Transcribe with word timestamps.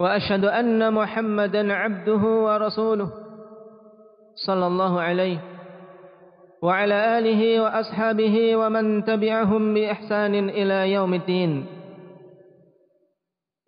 وأشهد 0.00 0.44
أن 0.44 0.92
محمدا 0.94 1.72
عبده 1.72 2.22
ورسوله 2.46 3.08
صلى 4.46 4.66
الله 4.66 5.00
عليه 5.00 5.38
وعلى 6.62 7.18
آله 7.18 7.60
وأصحابه 7.60 8.56
ومن 8.56 9.04
تبعهم 9.04 9.74
بإحسان 9.74 10.34
إلى 10.48 10.92
يوم 10.92 11.14
الدين. 11.14 11.66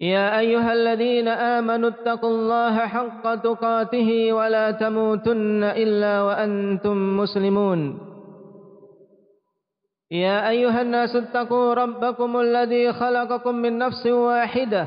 يا 0.01 0.39
أيها 0.39 0.73
الذين 0.73 1.29
آمنوا 1.29 1.89
اتقوا 1.89 2.31
الله 2.31 2.87
حق 2.87 3.35
تقاته 3.35 4.33
ولا 4.33 4.71
تموتن 4.71 5.65
إلا 5.65 6.23
وأنتم 6.23 7.17
مسلمون. 7.17 7.99
يا 10.11 10.49
أيها 10.49 10.83
الناس 10.83 11.17
اتقوا 11.17 11.75
ربكم 11.75 12.41
الذي 12.41 12.93
خلقكم 12.93 13.55
من 13.55 13.79
نفس 13.79 14.07
واحدة 14.07 14.87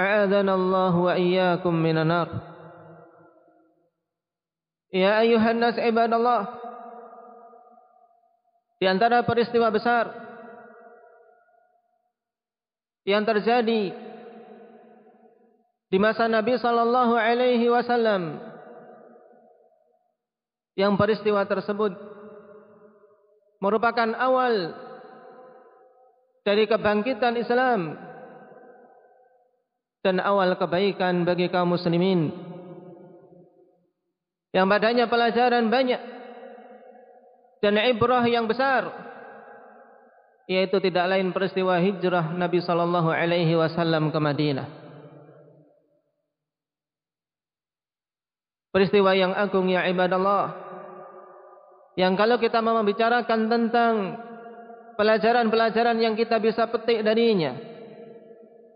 أعاذنا 0.00 0.54
الله 0.54 0.94
وإياكم 0.96 1.74
من 1.74 1.96
النار 1.98 2.28
يا 4.96 5.20
أيها 5.20 5.50
الناس 5.50 5.76
عباد 5.78 6.12
الله 6.14 6.42
di 8.80 8.88
antara 8.88 9.20
peristiwa 9.20 9.68
besar 9.68 10.08
yang 13.04 13.28
terjadi 13.28 13.92
di 15.92 15.98
masa 16.00 16.24
Nabi 16.32 16.56
sallallahu 16.56 17.12
alaihi 17.12 17.68
wasallam 17.68 18.40
yang 20.80 20.96
peristiwa 20.96 21.44
tersebut 21.44 21.92
merupakan 23.60 24.16
awal 24.16 24.72
dari 26.40 26.64
kebangkitan 26.64 27.36
Islam 27.36 28.00
dan 30.05 30.21
awal 30.21 30.53
kebaikan 30.53 31.25
bagi 31.25 31.49
kaum 31.49 31.73
muslimin. 31.73 32.29
Yang 34.53 34.65
padanya 34.69 35.05
pelajaran 35.09 35.65
banyak 35.73 36.01
dan 37.65 37.81
ibrah 37.89 38.21
yang 38.29 38.45
besar 38.45 38.93
yaitu 40.45 40.77
tidak 40.77 41.09
lain 41.09 41.33
peristiwa 41.33 41.81
hijrah 41.81 42.37
Nabi 42.37 42.61
sallallahu 42.61 43.09
alaihi 43.09 43.57
wasallam 43.57 44.13
ke 44.13 44.19
Madinah. 44.21 44.69
Peristiwa 48.69 49.17
yang 49.17 49.33
agung 49.33 49.73
ya 49.73 49.89
ibadallah 49.89 50.53
yang 51.97 52.13
kalau 52.13 52.37
kita 52.37 52.61
mau 52.61 52.77
membicarakan 52.77 53.49
tentang 53.49 53.93
pelajaran-pelajaran 54.99 55.97
yang 55.97 56.13
kita 56.13 56.37
bisa 56.37 56.69
petik 56.69 57.01
darinya 57.01 57.74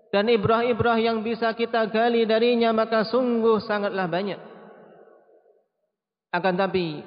dan 0.09 0.25
ibrah-ibrah 0.25 0.97
yang 0.97 1.21
bisa 1.21 1.53
kita 1.53 1.85
gali 1.89 2.25
darinya 2.25 2.73
maka 2.73 3.05
sungguh 3.05 3.61
sangatlah 3.61 4.09
banyak 4.09 4.41
akan 6.29 6.55
tapi 6.57 7.01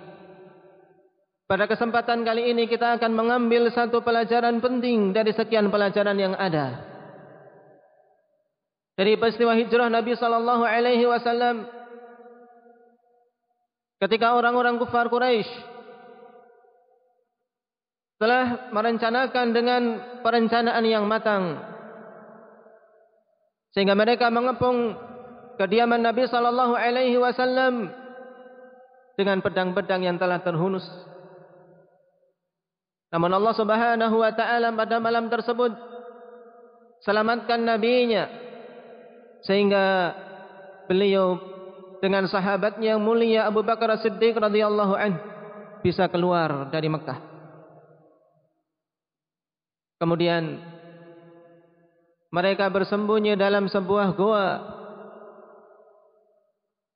pada 1.53 1.69
kesempatan 1.69 2.25
kali 2.25 2.49
ini 2.49 2.65
kita 2.65 2.97
akan 2.97 3.13
mengambil 3.13 3.69
satu 3.69 4.01
pelajaran 4.01 4.57
penting 4.65 5.13
dari 5.13 5.37
sekian 5.37 5.69
pelajaran 5.69 6.17
yang 6.17 6.33
ada. 6.33 6.81
Dari 8.97 9.21
peristiwa 9.21 9.53
hijrah 9.53 9.93
Nabi 9.93 10.17
sallallahu 10.17 10.65
alaihi 10.65 11.05
wasallam 11.05 11.69
ketika 14.01 14.33
orang-orang 14.33 14.81
kafir 14.81 15.13
Quraisy 15.13 15.51
telah 18.17 18.73
merencanakan 18.73 19.47
dengan 19.53 19.83
perencanaan 20.25 20.85
yang 20.89 21.05
matang 21.05 21.72
sehingga 23.73 23.97
mereka 23.97 24.29
mengepung 24.29 24.97
kediaman 25.57 26.01
Nabi 26.01 26.29
sallallahu 26.29 26.77
alaihi 26.77 27.17
wasallam 27.17 27.93
dengan 29.17 29.41
pedang-pedang 29.45 30.05
yang 30.05 30.17
telah 30.17 30.41
terhunus 30.41 30.85
namun 33.13 33.29
Allah 33.29 33.53
subhanahu 33.53 34.25
wa 34.25 34.33
ta'ala 34.33 34.73
pada 34.73 34.97
malam 34.97 35.29
tersebut 35.29 35.77
selamatkan 37.05 37.61
nabinya 37.61 38.25
sehingga 39.45 40.17
beliau 40.89 41.37
dengan 42.01 42.25
sahabatnya 42.27 42.97
yang 42.97 43.03
mulia 43.05 43.47
Abu 43.47 43.61
Bakar 43.63 43.95
As-Siddiq 43.95 44.35
radhiyallahu 44.35 44.95
anhu 44.97 45.21
bisa 45.83 46.07
keluar 46.09 46.71
dari 46.71 46.87
Mekah. 46.89 47.19
Kemudian 49.99 50.59
mereka 52.33 52.73
bersembunyi 52.73 53.37
dalam 53.37 53.69
sebuah 53.69 54.17
goa 54.17 54.49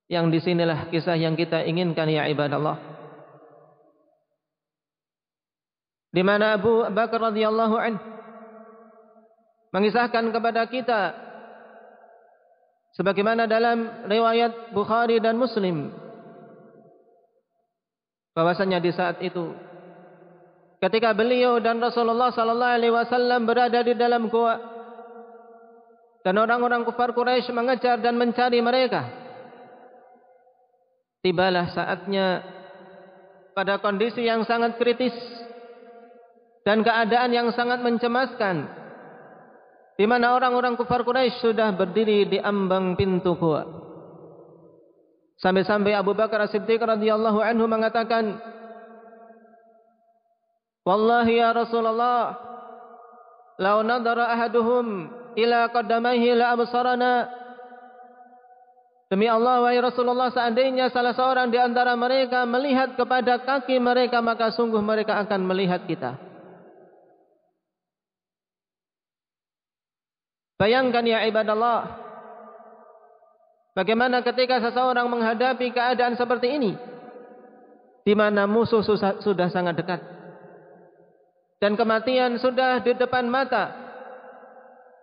yang 0.08 0.32
disinilah 0.32 0.88
kisah 0.88 1.14
yang 1.14 1.36
kita 1.36 1.62
inginkan 1.68 2.08
ya 2.08 2.24
ibadallah. 2.30 2.96
di 6.16 6.24
mana 6.24 6.56
Abu 6.56 6.80
Bakar 6.88 7.28
radhiyallahu 7.28 7.76
anhu 7.76 8.00
mengisahkan 9.76 10.32
kepada 10.32 10.64
kita 10.64 11.12
sebagaimana 12.96 13.44
dalam 13.44 14.08
riwayat 14.08 14.72
Bukhari 14.72 15.20
dan 15.20 15.36
Muslim 15.36 15.92
bahwasanya 18.32 18.80
di 18.80 18.96
saat 18.96 19.20
itu 19.20 19.52
ketika 20.80 21.12
beliau 21.12 21.60
dan 21.60 21.84
Rasulullah 21.84 22.32
sallallahu 22.32 22.74
alaihi 22.80 22.96
wasallam 22.96 23.44
berada 23.44 23.84
di 23.84 23.92
dalam 23.92 24.32
gua 24.32 24.56
Dan 26.26 26.42
orang-orang 26.42 26.82
kufar 26.82 27.14
Quraisy 27.14 27.54
mengejar 27.54 28.02
dan 28.02 28.18
mencari 28.18 28.58
mereka. 28.58 29.06
Tibalah 31.22 31.70
saatnya 31.70 32.42
pada 33.54 33.78
kondisi 33.78 34.26
yang 34.26 34.42
sangat 34.42 34.74
kritis 34.74 35.14
dan 36.66 36.82
keadaan 36.82 37.30
yang 37.30 37.54
sangat 37.54 37.78
mencemaskan 37.78 38.66
di 39.94 40.02
mana 40.02 40.34
orang-orang 40.34 40.74
kufar 40.74 41.06
Quraisy 41.06 41.46
sudah 41.46 41.70
berdiri 41.78 42.26
di 42.26 42.42
ambang 42.42 42.98
pintu 42.98 43.38
gua. 43.38 43.62
Sampai-sampai 45.38 45.94
Abu 45.94 46.10
Bakar 46.10 46.42
As-Siddiq 46.42 46.82
radhiyallahu 46.82 47.38
anhu 47.38 47.70
mengatakan, 47.70 48.42
"Wallahi 50.82 51.38
ya 51.38 51.54
Rasulullah, 51.54 52.34
law 53.62 53.78
nadara 53.86 54.34
ahaduhum 54.34 55.15
ila 55.36 55.70
qaddamaihi 55.70 56.34
la 56.34 56.56
absarana." 56.56 57.14
Demi 59.06 59.30
Allah 59.30 59.62
wahai 59.62 59.78
Rasulullah 59.78 60.34
seandainya 60.34 60.90
salah 60.90 61.14
seorang 61.14 61.46
di 61.46 61.60
antara 61.62 61.94
mereka 61.94 62.42
melihat 62.42 62.98
kepada 62.98 63.38
kaki 63.38 63.78
mereka 63.78 64.18
maka 64.18 64.50
sungguh 64.50 64.82
mereka 64.82 65.22
akan 65.22 65.46
melihat 65.46 65.86
kita. 65.86 66.18
Bayangkan 70.58 71.04
ya 71.06 71.22
ibadallah 71.28 72.06
Bagaimana 73.76 74.24
ketika 74.24 74.56
seseorang 74.64 75.04
menghadapi 75.04 75.68
keadaan 75.68 76.16
seperti 76.16 76.48
ini 76.48 76.72
di 78.08 78.16
mana 78.16 78.48
musuh 78.48 78.80
sudah 79.20 79.52
sangat 79.52 79.76
dekat 79.76 80.00
dan 81.60 81.76
kematian 81.76 82.40
sudah 82.40 82.80
di 82.80 82.96
depan 82.96 83.28
mata 83.28 83.85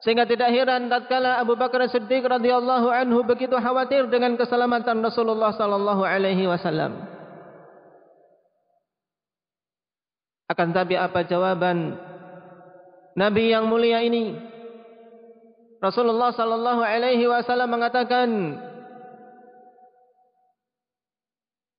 sehingga 0.04 0.28
tidak 0.28 0.52
heran 0.52 0.92
tatkala 0.92 1.40
Abu 1.40 1.56
Bakar 1.56 1.88
Siddiq 1.88 2.28
radhiyallahu 2.28 2.92
anhu 2.92 3.24
begitu 3.24 3.56
khawatir 3.56 4.12
dengan 4.12 4.36
keselamatan 4.36 5.00
Rasulullah 5.00 5.56
sallallahu 5.56 6.04
alaihi 6.04 6.44
wasallam. 6.44 7.08
Akan 10.52 10.76
tapi 10.76 11.00
apa 11.00 11.24
jawaban 11.24 11.96
Nabi 13.16 13.56
yang 13.56 13.72
mulia 13.72 14.04
ini? 14.04 14.36
Rasulullah 15.80 16.36
sallallahu 16.36 16.84
alaihi 16.84 17.24
wasallam 17.24 17.72
mengatakan 17.72 18.30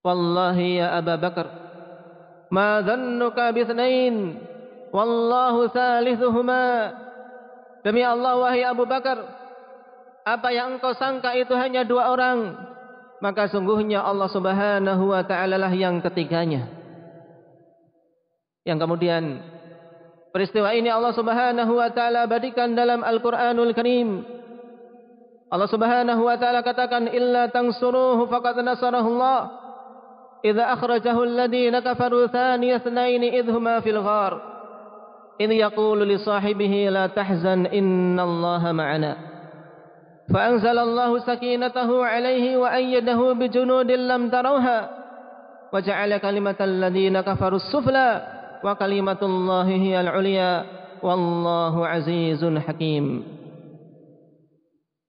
Wallahi 0.04 0.80
ya 0.80 0.96
Abu 1.00 1.16
Bakar 1.16 1.48
ma 2.52 2.80
dhannuka 2.80 3.52
bi 3.52 3.64
wallahu 4.92 5.66
thalithuhuma 5.72 7.03
Demi 7.84 8.00
Allah 8.00 8.34
wahai 8.40 8.64
Abu 8.64 8.88
Bakar 8.88 9.20
apa 10.24 10.48
yang 10.56 10.80
engkau 10.80 10.96
sangka 10.96 11.36
itu 11.36 11.52
hanya 11.52 11.84
dua 11.84 12.08
orang 12.08 12.56
maka 13.20 13.44
sungguhnya 13.52 14.00
Allah 14.00 14.32
Subhanahu 14.32 15.12
wa 15.12 15.20
taala 15.20 15.60
lah 15.60 15.72
yang 15.72 16.00
ketiganya 16.00 16.64
Yang 18.64 18.78
kemudian 18.88 19.24
Peristiwa 20.34 20.74
ini 20.74 20.90
Allah 20.90 21.14
Subhanahu 21.14 21.78
wa 21.78 21.94
taala 21.94 22.26
badikan 22.26 22.74
dalam 22.74 23.06
Al-Qur'anul 23.06 23.70
Karim. 23.70 24.26
Allah 25.46 25.70
Subhanahu 25.70 26.26
wa 26.26 26.34
taala 26.34 26.58
katakan 26.66 27.06
illa 27.06 27.46
tansuruhu 27.54 28.26
faqad 28.26 28.58
nasarahu 28.66 29.14
Allah. 29.14 29.54
Idza 30.42 30.74
akhrajahu 30.74 31.22
alladhina 31.22 31.86
kafaru 31.86 32.26
thaniya 32.26 32.82
ithnain 32.82 33.22
idhuma 33.22 33.78
fil 33.78 34.02
ghar. 34.02 34.53
إذ 35.40 35.50
يقول 35.50 35.98
لصاحبه 36.08 36.74
لا 36.90 37.06
تحزن 37.06 37.66
إن 37.66 38.20
الله 38.20 38.72
معنا. 38.72 39.12
فأنزل 40.24 40.78
الله 40.78 41.10
سكينته 41.18 41.90
عليه 42.06 42.56
وأيده 42.56 43.20
بجنود 43.32 43.90
لم 43.90 44.22
تروها 44.30 44.78
وجعل 45.72 46.10
كلمة 46.16 46.60
الذين 46.60 47.20
كفروا 47.20 47.60
السفلى 47.60 48.10
وكلمة 48.64 49.20
الله 49.22 49.66
هي 49.68 49.94
العليا 50.00 50.52
والله 51.02 51.74
عزيز 51.86 52.40
حكيم. 52.40 53.06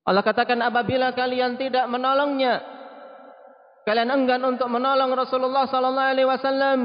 Allah 0.05 0.21
katakan 0.21 0.61
apabila 0.61 1.17
kalian 1.17 1.57
tidak 1.57 1.89
menolongnya 1.89 2.61
kalian 3.87 4.11
enggan 4.13 4.41
untuk 4.45 4.69
menolong 4.69 5.15
Rasulullah 5.17 5.65
sallallahu 5.65 6.11
alaihi 6.11 6.29
wasallam. 6.29 6.79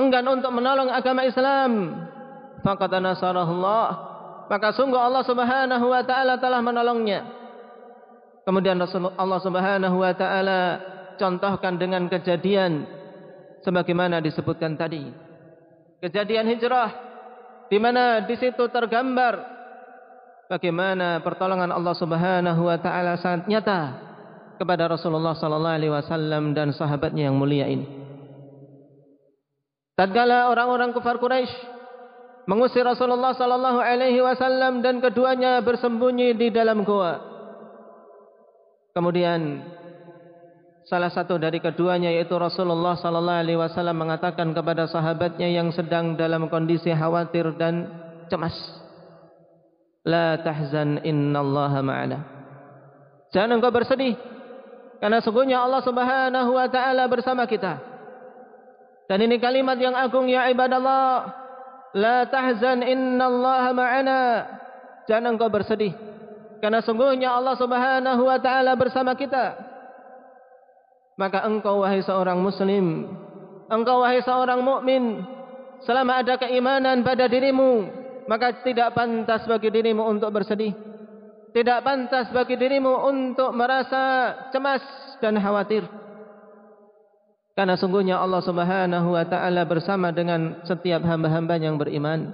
Enggan 0.00 0.24
untuk 0.24 0.48
menolong 0.48 0.88
agama 0.88 1.28
Islam. 1.28 2.00
Faqad 2.64 2.92
nasarahullah 2.96 4.10
maka 4.50 4.74
sungguh 4.74 4.98
Allah 4.98 5.22
Subhanahu 5.22 5.86
wa 5.94 6.02
taala 6.02 6.34
telah 6.42 6.58
menolongnya. 6.58 7.22
Kemudian 8.42 8.82
Allah 9.14 9.40
Subhanahu 9.40 9.96
wa 10.02 10.10
taala 10.10 10.60
contohkan 11.14 11.78
dengan 11.78 12.10
kejadian 12.10 12.82
sebagaimana 13.62 14.18
disebutkan 14.18 14.74
tadi. 14.74 15.06
Kejadian 16.02 16.50
hijrah 16.50 16.90
di 17.70 17.78
mana 17.78 18.26
di 18.26 18.34
situ 18.34 18.66
tergambar 18.66 19.38
bagaimana 20.50 21.22
pertolongan 21.22 21.70
Allah 21.70 21.94
Subhanahu 21.94 22.66
wa 22.66 22.76
taala 22.82 23.22
sangat 23.22 23.46
nyata 23.46 23.80
kepada 24.58 24.90
Rasulullah 24.90 25.38
sallallahu 25.38 25.76
alaihi 25.78 25.94
wasallam 25.94 26.58
dan 26.58 26.74
sahabatnya 26.74 27.30
yang 27.30 27.38
mulia 27.38 27.70
ini. 27.70 27.99
Tatkala 30.00 30.48
orang-orang 30.48 30.96
kafir 30.96 31.20
Quraisy 31.20 31.52
mengusir 32.48 32.88
Rasulullah 32.88 33.36
sallallahu 33.36 33.84
alaihi 33.84 34.24
wasallam 34.24 34.80
dan 34.80 35.04
keduanya 35.04 35.60
bersembunyi 35.60 36.32
di 36.40 36.48
dalam 36.48 36.88
gua. 36.88 37.20
Kemudian 38.96 39.60
Salah 40.90 41.06
satu 41.06 41.38
dari 41.38 41.62
keduanya 41.62 42.10
yaitu 42.10 42.34
Rasulullah 42.34 42.98
sallallahu 42.98 43.40
alaihi 43.46 43.54
wasallam 43.54 43.94
mengatakan 43.94 44.50
kepada 44.50 44.90
sahabatnya 44.90 45.46
yang 45.46 45.70
sedang 45.70 46.18
dalam 46.18 46.50
kondisi 46.50 46.90
khawatir 46.90 47.54
dan 47.54 47.86
cemas. 48.26 48.56
La 50.02 50.34
tahzan 50.42 50.98
innallaha 51.06 51.78
ma'ana. 51.78 52.18
Jangan 53.30 53.62
engkau 53.62 53.70
bersedih 53.70 54.18
karena 54.98 55.22
sungguhnya 55.22 55.62
Allah 55.62 55.78
Subhanahu 55.86 56.50
wa 56.58 56.66
taala 56.66 57.06
bersama 57.06 57.46
kita. 57.46 57.89
Dan 59.10 59.26
ini 59.26 59.42
kalimat 59.42 59.74
yang 59.82 59.98
agung 59.98 60.30
ya 60.30 60.46
ibadallah. 60.46 61.34
La 61.98 62.22
tahzan 62.30 62.86
innallaha 62.86 63.74
ma'ana. 63.74 64.20
Jangan 65.10 65.34
engkau 65.34 65.50
bersedih 65.50 66.10
karena 66.60 66.84
sungguhnya 66.84 67.32
Allah 67.32 67.56
Subhanahu 67.56 68.22
wa 68.28 68.38
taala 68.38 68.76
bersama 68.76 69.16
kita 69.16 69.56
maka 71.16 71.44
engkau 71.48 71.82
wahai 71.82 72.04
seorang 72.04 72.38
muslim 72.38 73.08
engkau 73.72 74.04
wahai 74.04 74.20
seorang 74.20 74.60
mukmin 74.60 75.24
selama 75.88 76.20
ada 76.20 76.36
keimanan 76.36 77.00
pada 77.00 77.26
dirimu 77.26 77.88
maka 78.28 78.60
tidak 78.60 78.92
pantas 78.92 79.42
bagi 79.48 79.72
dirimu 79.72 80.04
untuk 80.04 80.28
bersedih 80.30 80.76
tidak 81.50 81.82
pantas 81.82 82.28
bagi 82.30 82.54
dirimu 82.54 83.08
untuk 83.08 83.50
merasa 83.56 84.36
cemas 84.52 84.84
dan 85.18 85.40
khawatir 85.40 85.82
karena 87.58 87.74
sungguhnya 87.74 88.16
Allah 88.22 88.40
Subhanahu 88.40 89.08
wa 89.12 89.24
taala 89.26 89.66
bersama 89.66 90.14
dengan 90.14 90.62
setiap 90.62 91.02
hamba-hamba 91.02 91.58
yang 91.58 91.76
beriman. 91.76 92.30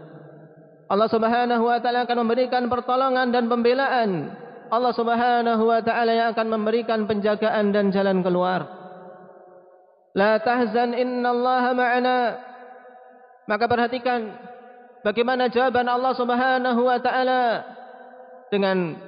Allah 0.87 1.09
Subhanahu 1.11 1.67
wa 1.67 1.79
taala 1.81 2.05
akan 2.07 2.19
memberikan 2.23 2.69
pertolongan 2.69 3.33
dan 3.33 3.51
pembelaan. 3.51 4.33
Allah 4.71 4.93
Subhanahu 4.95 5.63
wa 5.67 5.81
taala 5.83 6.13
yang 6.13 6.29
akan 6.37 6.47
memberikan 6.53 7.09
penjagaan 7.09 7.73
dan 7.75 7.91
jalan 7.91 8.21
keluar. 8.23 8.67
La 10.17 10.39
tahzan 10.41 10.95
innallaha 10.97 11.71
ma'ana. 11.77 12.19
Maka 13.47 13.65
perhatikan 13.71 14.31
bagaimana 15.07 15.49
jawaban 15.51 15.87
Allah 15.87 16.13
Subhanahu 16.15 16.81
wa 16.87 16.99
taala 16.99 17.43
dengan 18.51 18.99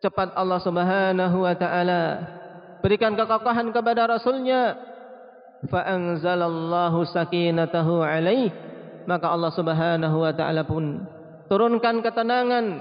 cepat 0.00 0.32
Allah 0.36 0.60
Subhanahu 0.60 1.36
wa 1.44 1.54
taala 1.56 2.02
berikan 2.80 3.16
kekokohan 3.16 3.70
kepada 3.70 4.08
rasulnya. 4.10 4.76
Fa 5.68 5.84
anzalallahu 5.84 7.04
sakinatahu 7.04 8.00
alaihi 8.00 8.48
maka 9.04 9.28
Allah 9.28 9.52
Subhanahu 9.52 10.16
wa 10.24 10.32
taala 10.32 10.64
pun 10.64 11.04
turunkan 11.52 12.00
ketenangan 12.00 12.80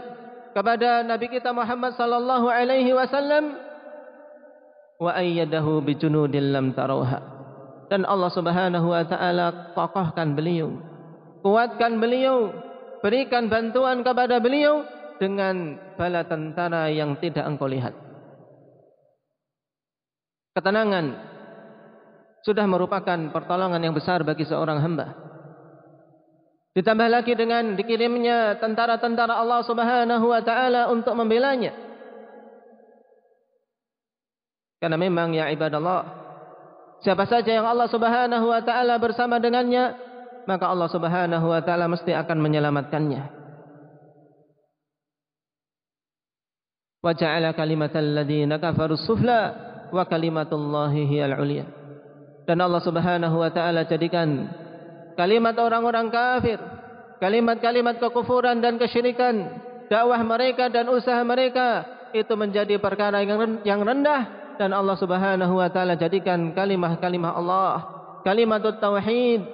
kepada 0.56 1.04
nabi 1.04 1.28
kita 1.28 1.52
Muhammad 1.52 1.96
sallallahu 2.00 2.48
alaihi 2.48 2.96
wasallam. 2.96 3.60
Wa 5.00 5.16
ayyadahu 5.16 5.84
bi 5.84 5.96
junudin 5.96 6.52
lam 6.52 6.76
dan 7.90 8.06
Allah 8.06 8.32
Subhanahu 8.32 8.88
wa 8.94 9.04
taala 9.04 9.74
kokohkan 9.74 10.38
beliau 10.38 10.78
kuatkan 11.42 11.98
beliau 11.98 12.54
berikan 13.02 13.50
bantuan 13.50 14.06
kepada 14.06 14.38
beliau 14.38 14.86
dengan 15.18 15.76
bala 15.98 16.24
tentara 16.24 16.88
yang 16.94 17.18
tidak 17.20 17.44
engkau 17.44 17.68
lihat 17.68 17.92
ketenangan 20.54 21.06
sudah 22.46 22.66
merupakan 22.66 23.20
pertolongan 23.36 23.84
yang 23.84 23.94
besar 23.94 24.24
bagi 24.24 24.48
seorang 24.48 24.80
hamba 24.80 25.30
Ditambah 26.70 27.10
lagi 27.10 27.34
dengan 27.34 27.74
dikirimnya 27.74 28.62
tentara-tentara 28.62 29.42
Allah 29.42 29.66
Subhanahu 29.66 30.26
wa 30.30 30.42
taala 30.46 30.88
untuk 30.94 31.18
membelanya. 31.18 31.74
Karena 34.80 34.96
memang 34.96 35.36
ya 35.36 35.52
ibadallah 35.52 36.08
siapa 37.04 37.28
saja 37.28 37.52
yang 37.52 37.68
Allah 37.68 37.90
Subhanahu 37.92 38.48
wa 38.48 38.62
taala 38.64 38.96
bersama 39.02 39.44
dengannya 39.44 39.98
maka 40.48 40.72
Allah 40.72 40.88
Subhanahu 40.88 41.52
wa 41.52 41.60
taala 41.66 41.92
mesti 41.92 42.16
akan 42.16 42.38
menyelamatkannya. 42.38 43.24
Wa 47.00 47.12
ja'ala 47.12 47.56
kalimatal 47.60 48.24
ladzina 48.24 48.56
kafaru 48.56 48.96
sufla 48.96 49.69
wa 49.90 50.04
kalimatullahi 50.06 51.06
hiyal 51.06 51.36
'ulya. 51.38 51.66
Dan 52.50 52.66
Allah 52.66 52.82
Subhanahu 52.82 53.36
wa 53.42 53.50
taala 53.54 53.86
jadikan 53.86 54.50
kalimat 55.14 55.54
orang-orang 55.60 56.10
kafir, 56.10 56.58
kalimat-kalimat 57.22 58.02
kekufuran 58.02 58.58
dan 58.58 58.82
kesyirikan, 58.82 59.62
dakwah 59.86 60.22
mereka 60.26 60.72
dan 60.72 60.90
usaha 60.90 61.22
mereka 61.22 61.86
itu 62.16 62.34
menjadi 62.34 62.82
perkara 62.82 63.22
yang 63.22 63.86
rendah 63.86 64.56
dan 64.58 64.74
Allah 64.74 64.98
Subhanahu 64.98 65.62
wa 65.62 65.70
taala 65.70 65.94
jadikan 65.94 66.52
kalimat-kalimat 66.58 67.38
Allah, 67.38 67.76
kalimat 68.26 68.66
tauhid 68.66 69.46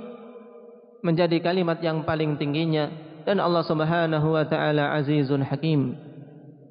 menjadi 1.04 1.38
kalimat 1.44 1.78
yang 1.84 2.02
paling 2.02 2.40
tingginya 2.40 2.90
dan 3.26 3.38
Allah 3.42 3.62
Subhanahu 3.66 4.34
wa 4.34 4.46
taala 4.46 4.96
azizun 4.98 5.46
hakim 5.46 5.94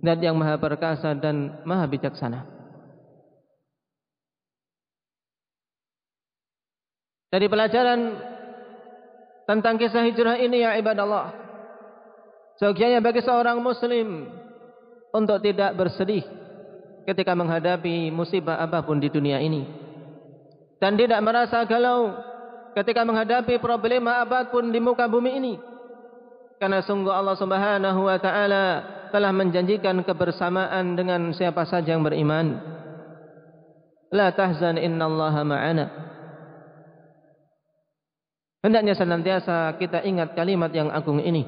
dan 0.02 0.18
yang 0.18 0.34
maha 0.34 0.58
perkasa 0.58 1.14
dan 1.14 1.62
maha 1.62 1.86
bijaksana. 1.86 2.53
Dari 7.34 7.50
pelajaran 7.50 8.14
tentang 9.42 9.74
kisah 9.74 10.06
hijrah 10.06 10.38
ini 10.38 10.62
ya 10.62 10.78
ibadallah. 10.78 11.34
Seyogianya 12.62 13.02
bagi 13.02 13.26
seorang 13.26 13.58
muslim 13.58 14.30
untuk 15.10 15.42
tidak 15.42 15.74
bersedih 15.74 16.22
ketika 17.02 17.34
menghadapi 17.34 18.14
musibah 18.14 18.62
apapun 18.62 19.02
di 19.02 19.10
dunia 19.10 19.42
ini. 19.42 19.66
Dan 20.78 20.94
tidak 20.94 21.18
merasa 21.26 21.66
galau 21.66 22.14
ketika 22.78 23.02
menghadapi 23.02 23.58
problema 23.58 24.22
apapun 24.22 24.70
di 24.70 24.78
muka 24.78 25.10
bumi 25.10 25.34
ini. 25.34 25.54
Karena 26.62 26.86
sungguh 26.86 27.10
Allah 27.10 27.34
Subhanahu 27.34 28.06
wa 28.06 28.18
taala 28.22 28.66
telah 29.10 29.34
menjanjikan 29.34 30.06
kebersamaan 30.06 30.94
dengan 30.94 31.34
siapa 31.34 31.66
saja 31.66 31.98
yang 31.98 32.06
beriman. 32.06 32.62
La 34.14 34.30
tahzan 34.30 34.78
innallaha 34.78 35.42
ma'ana 35.42 36.13
hendaknya 38.64 38.96
senantiasa 38.96 39.76
kita 39.76 40.00
ingat 40.08 40.32
kalimat 40.32 40.72
yang 40.72 40.88
agung 40.88 41.20
ini 41.20 41.44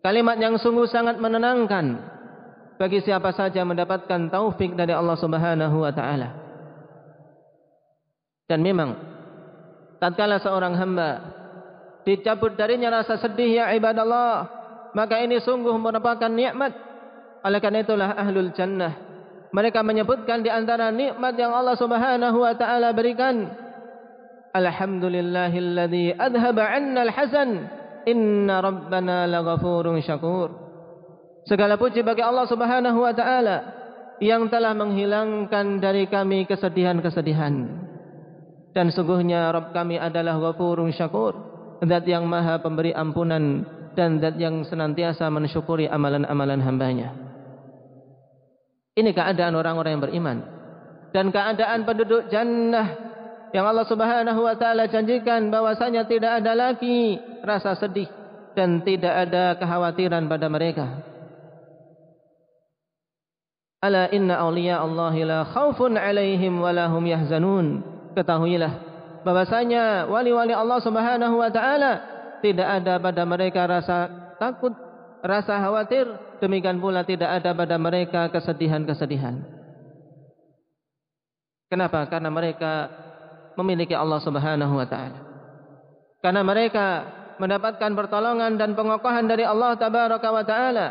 kalimat 0.00 0.38
yang 0.38 0.54
sungguh 0.56 0.86
sangat 0.86 1.18
menenangkan 1.18 1.98
bagi 2.80 3.04
siapa 3.04 3.36
saja 3.36 3.60
mendapatkan 3.60 4.32
taufik 4.32 4.72
dari 4.72 4.96
Allah 4.96 5.12
Subhanahu 5.20 5.84
wa 5.84 5.92
taala. 5.92 6.32
Dan 8.48 8.64
memang 8.64 8.96
tatkala 10.00 10.40
seorang 10.40 10.72
hamba 10.80 11.10
dicabut 12.08 12.56
darinya 12.56 12.88
rasa 12.88 13.20
sedih 13.20 13.60
ya 13.60 13.64
ibadallah, 13.76 14.48
maka 14.96 15.20
ini 15.20 15.44
sungguh 15.44 15.76
merupakan 15.76 16.32
nikmat. 16.32 16.72
Oleh 17.44 17.60
karena 17.60 17.84
itulah 17.84 18.16
ahlul 18.16 18.48
jannah 18.56 18.96
mereka 19.50 19.82
menyebutkan 19.82 20.40
di 20.40 20.50
antara 20.52 20.94
nikmat 20.94 21.34
yang 21.34 21.52
Allah 21.52 21.76
Subhanahu 21.76 22.38
wa 22.40 22.54
taala 22.56 22.94
berikan 22.94 23.48
Alhamdulillahilladzi 24.50 26.18
adhaba 26.18 26.62
'anna 26.74 27.06
al-hazan 27.06 27.50
inna 28.06 28.58
rabbana 28.58 29.30
laghafurun 29.30 30.02
syakur. 30.02 30.50
Segala 31.46 31.80
puji 31.80 32.04
bagi 32.04 32.20
Allah 32.20 32.46
Subhanahu 32.46 32.98
wa 33.00 33.14
taala 33.16 33.56
yang 34.20 34.52
telah 34.52 34.76
menghilangkan 34.76 35.80
dari 35.80 36.04
kami 36.06 36.44
kesedihan-kesedihan. 36.44 37.88
Dan 38.70 38.86
sungguhnya 38.94 39.50
Rabb 39.50 39.74
kami 39.74 39.98
adalah 39.98 40.38
Ghafurun 40.38 40.94
Syakur, 40.94 41.34
Zat 41.82 42.06
yang 42.06 42.28
Maha 42.28 42.62
pemberi 42.62 42.94
ampunan 42.94 43.66
dan 43.98 44.22
zat 44.22 44.38
yang 44.38 44.62
senantiasa 44.62 45.26
mensyukuri 45.26 45.90
amalan-amalan 45.90 46.62
hambanya. 46.62 47.10
Ini 48.94 49.10
keadaan 49.10 49.58
orang-orang 49.58 49.98
yang 49.98 50.04
beriman 50.04 50.38
dan 51.10 51.34
keadaan 51.34 51.82
penduduk 51.82 52.30
jannah 52.30 53.09
yang 53.50 53.66
Allah 53.66 53.86
Subhanahu 53.86 54.40
wa 54.46 54.54
taala 54.54 54.86
janjikan 54.86 55.50
bahwasanya 55.50 56.06
tidak 56.06 56.42
ada 56.42 56.52
lagi 56.54 57.18
rasa 57.42 57.74
sedih 57.74 58.06
dan 58.54 58.82
tidak 58.86 59.10
ada 59.28 59.58
kekhawatiran 59.58 60.26
pada 60.30 60.46
mereka. 60.46 60.86
Ala 63.80 64.12
inna 64.12 64.38
awliya 64.44 64.84
Allahi 64.84 65.24
la 65.24 65.48
khawfun 65.48 65.96
alaihim 65.96 66.60
walahum 66.60 67.02
yahzanun. 67.08 67.80
Ketahuilah 68.12 68.90
bahwasanya 69.24 70.08
wali-wali 70.08 70.52
Allah 70.52 70.78
Subhanahu 70.80 71.40
wa 71.40 71.50
taala 71.50 71.92
tidak 72.40 72.68
ada 72.80 72.96
pada 73.00 73.22
mereka 73.28 73.66
rasa 73.68 74.08
takut, 74.40 74.72
rasa 75.20 75.60
khawatir, 75.60 76.08
demikian 76.40 76.80
pula 76.80 77.04
tidak 77.04 77.40
ada 77.40 77.52
pada 77.52 77.76
mereka 77.76 78.32
kesedihan-kesedihan. 78.32 79.44
Kenapa? 81.70 82.08
Karena 82.10 82.32
mereka 82.32 82.90
memiliki 83.60 83.92
Allah 83.92 84.18
Subhanahu 84.24 84.74
wa 84.74 84.86
taala. 84.88 85.18
Karena 86.20 86.44
mereka 86.44 86.86
mendapatkan 87.40 87.90
pertolongan 87.96 88.60
dan 88.60 88.76
pengokohan 88.76 89.24
dari 89.24 89.48
Allah 89.48 89.76
Tabaraka 89.76 90.28
wa 90.28 90.44
taala. 90.44 90.86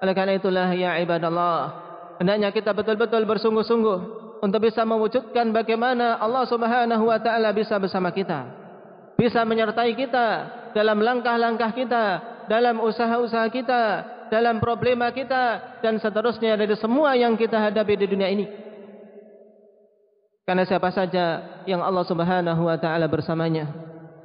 Oleh 0.00 0.14
karena 0.16 0.32
itulah 0.40 0.68
ya 0.72 0.96
ibadallah, 1.04 1.60
hendaknya 2.16 2.48
kita 2.48 2.72
betul-betul 2.72 3.28
bersungguh-sungguh 3.28 3.98
untuk 4.40 4.60
bisa 4.64 4.80
mewujudkan 4.88 5.52
bagaimana 5.52 6.16
Allah 6.16 6.48
Subhanahu 6.48 7.04
wa 7.04 7.20
taala 7.20 7.52
bisa 7.52 7.76
bersama 7.76 8.08
kita. 8.08 8.48
Bisa 9.20 9.44
menyertai 9.44 9.92
kita 9.92 10.26
dalam 10.72 11.04
langkah-langkah 11.04 11.76
kita, 11.76 12.04
dalam 12.48 12.80
usaha-usaha 12.80 13.52
kita, 13.52 13.82
dalam 14.32 14.56
problema 14.62 15.12
kita 15.12 15.76
dan 15.84 16.00
seterusnya 16.00 16.56
dari 16.56 16.72
semua 16.80 17.12
yang 17.18 17.36
kita 17.36 17.60
hadapi 17.68 18.00
di 18.00 18.06
dunia 18.08 18.32
ini. 18.32 18.69
Karena 20.44 20.64
siapa 20.66 20.90
saja 20.90 21.24
yang 21.68 21.84
Allah 21.84 22.04
Subhanahu 22.04 22.66
wa 22.66 22.76
taala 22.80 23.06
bersamanya, 23.06 23.70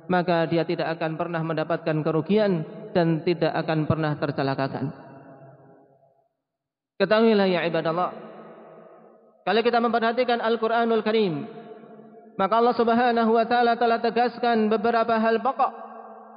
maka 0.08 0.46
dia 0.50 0.66
tidak 0.66 0.98
akan 0.98 1.18
pernah 1.20 1.42
mendapatkan 1.42 1.98
kerugian 2.02 2.66
dan 2.96 3.22
tidak 3.22 3.52
akan 3.54 3.86
pernah 3.86 4.16
tercelakakan. 4.18 4.94
Ketahuilah 6.96 7.48
ya 7.52 7.62
ibadallah. 7.68 8.10
Kalau 9.46 9.62
kita 9.62 9.78
memperhatikan 9.84 10.40
Al-Quranul 10.42 11.04
Karim. 11.06 11.46
Maka 12.36 12.54
Allah 12.60 12.76
subhanahu 12.76 13.32
wa 13.32 13.46
ta'ala 13.48 13.80
telah 13.80 14.00
tegaskan 14.04 14.68
beberapa 14.68 15.16
hal 15.16 15.40
pokok. 15.40 15.72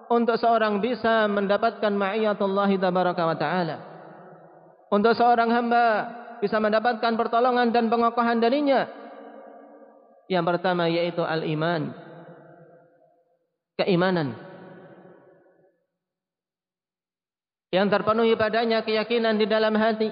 Untuk 0.08 0.40
seorang 0.40 0.80
bisa 0.80 1.28
mendapatkan 1.28 1.90
ma'iyatullahi 1.92 2.80
tabaraka 2.80 3.23
wa 3.23 3.37
ta'ala. 3.37 3.76
Untuk 4.88 5.12
seorang 5.14 5.52
hamba 5.52 5.85
bisa 6.40 6.56
mendapatkan 6.62 7.12
pertolongan 7.18 7.75
dan 7.75 7.90
pengokohan 7.92 8.40
darinya. 8.40 8.88
Yang 10.28 10.44
pertama 10.44 10.92
yaitu 10.92 11.25
al-iman. 11.25 11.97
Keimanan. 13.80 14.37
Yang 17.73 17.88
terpenuhi 17.92 18.32
padanya 18.37 18.85
keyakinan 18.85 19.37
di 19.37 19.44
dalam 19.49 19.76
hati 19.76 20.08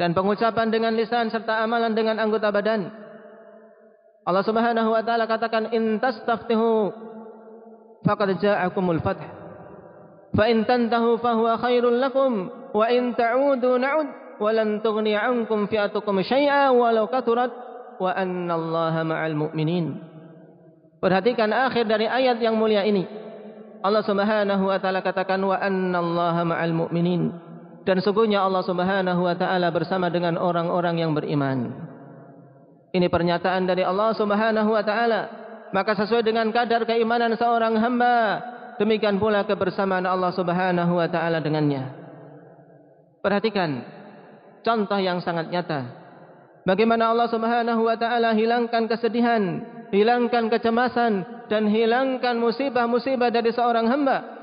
dan 0.00 0.16
pengucapan 0.16 0.72
dengan 0.72 0.92
lisan 0.96 1.28
serta 1.28 1.60
amalan 1.60 1.92
dengan 1.92 2.16
anggota 2.20 2.48
badan. 2.48 2.88
Allah 4.22 4.44
Subhanahu 4.44 4.96
wa 4.96 5.02
taala 5.04 5.28
katakan 5.28 5.72
in 5.76 6.00
tastaftihu 6.00 6.92
faqad 8.04 8.40
ja'akumul 8.40 9.00
fath. 9.04 9.20
Fa 10.32 10.44
in 10.48 10.64
tantahu 10.64 11.20
fa 11.20 11.36
huwa 11.36 11.60
khairul 11.60 12.00
lakum 12.00 12.48
wa 12.72 12.86
in 12.88 13.12
ta'udu 13.12 13.76
na'ud 13.76 14.08
wa 14.40 14.50
lan 14.56 14.80
tughni 14.80 15.12
'ankum 15.12 15.68
fi'atukum 15.68 16.24
syai'a 16.24 16.72
walau 16.72 17.12
katurat 17.12 17.52
wa 18.02 18.12
anna 18.12 18.58
Allaha 18.58 19.06
ma'al 19.06 19.34
mu'minin. 19.38 19.96
Perhatikan 20.98 21.50
akhir 21.50 21.86
dari 21.86 22.06
ayat 22.06 22.38
yang 22.42 22.58
mulia 22.58 22.82
ini. 22.82 23.06
Allah 23.82 24.02
Subhanahu 24.06 24.70
wa 24.70 24.78
taala 24.78 25.02
katakan 25.02 25.42
wa 25.42 25.58
anna 25.58 25.98
Allaha 25.98 26.42
ma'al 26.46 26.74
mu'minin 26.74 27.52
dan 27.82 27.98
sungguhnya 27.98 28.42
Allah 28.42 28.62
Subhanahu 28.62 29.20
wa 29.26 29.34
taala 29.34 29.68
bersama 29.74 30.06
dengan 30.06 30.38
orang-orang 30.38 31.02
yang 31.02 31.12
beriman. 31.14 31.74
Ini 32.94 33.06
pernyataan 33.10 33.66
dari 33.66 33.82
Allah 33.82 34.14
Subhanahu 34.14 34.70
wa 34.70 34.82
taala. 34.86 35.20
Maka 35.72 35.96
sesuai 35.96 36.20
dengan 36.20 36.52
kadar 36.52 36.84
keimanan 36.84 37.32
seorang 37.32 37.80
hamba, 37.80 38.44
demikian 38.76 39.16
pula 39.16 39.48
kebersamaan 39.48 40.04
Allah 40.04 40.28
Subhanahu 40.36 41.00
wa 41.00 41.08
taala 41.08 41.40
dengannya. 41.40 41.90
Perhatikan 43.24 43.82
contoh 44.60 45.00
yang 45.00 45.18
sangat 45.24 45.48
nyata. 45.48 46.01
Bagaimana 46.62 47.10
Allah 47.10 47.26
Subhanahu 47.26 47.82
wa 47.82 47.96
taala 47.98 48.38
hilangkan 48.38 48.86
kesedihan, 48.86 49.66
hilangkan 49.90 50.46
kecemasan 50.46 51.46
dan 51.50 51.66
hilangkan 51.66 52.38
musibah-musibah 52.38 53.34
dari 53.34 53.50
seorang 53.50 53.90
hamba 53.90 54.42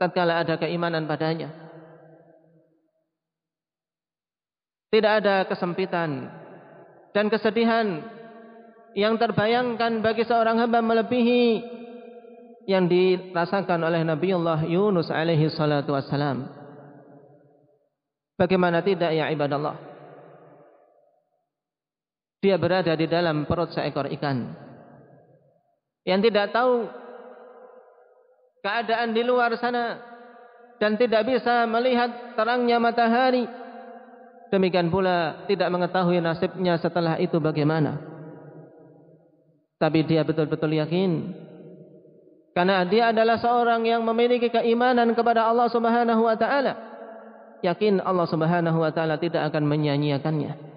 tatkala 0.00 0.40
ada 0.40 0.56
keimanan 0.56 1.04
padanya. 1.04 1.52
Tidak 4.90 5.12
ada 5.22 5.44
kesempitan 5.46 6.32
dan 7.12 7.28
kesedihan 7.28 8.00
yang 8.96 9.20
terbayangkan 9.20 10.02
bagi 10.02 10.26
seorang 10.26 10.58
hamba 10.58 10.82
melebihi 10.82 11.62
yang 12.66 12.90
dirasakan 12.90 13.86
oleh 13.86 14.02
Nabi 14.02 14.34
Allah 14.34 14.66
Yunus 14.66 15.12
alaihi 15.12 15.52
salatu 15.52 15.94
wassalam. 15.94 16.48
Bagaimana 18.40 18.80
tidak 18.80 19.14
ya 19.14 19.28
ibadallah? 19.30 19.89
Dia 22.40 22.56
berada 22.56 22.96
di 22.96 23.04
dalam 23.04 23.44
perut 23.44 23.68
seekor 23.76 24.08
ikan. 24.16 24.48
Yang 26.08 26.32
tidak 26.32 26.56
tahu 26.56 26.88
keadaan 28.64 29.12
di 29.12 29.20
luar 29.20 29.52
sana 29.60 30.00
dan 30.80 30.96
tidak 30.96 31.28
bisa 31.28 31.68
melihat 31.68 32.32
terangnya 32.32 32.80
matahari. 32.80 33.44
Demikian 34.48 34.88
pula 34.88 35.44
tidak 35.52 35.68
mengetahui 35.68 36.24
nasibnya 36.24 36.80
setelah 36.80 37.20
itu 37.20 37.36
bagaimana. 37.36 38.00
Tapi 39.76 40.00
dia 40.08 40.24
betul-betul 40.24 40.80
yakin 40.80 41.36
karena 42.56 42.82
dia 42.88 43.12
adalah 43.12 43.36
seorang 43.36 43.84
yang 43.84 44.00
memiliki 44.00 44.48
keimanan 44.48 45.12
kepada 45.12 45.44
Allah 45.44 45.68
Subhanahu 45.68 46.24
wa 46.24 46.36
taala. 46.40 46.72
Yakin 47.60 48.00
Allah 48.00 48.24
Subhanahu 48.24 48.80
wa 48.80 48.88
taala 48.88 49.20
tidak 49.20 49.44
akan 49.52 49.68
menyia-nyiakannya 49.68 50.69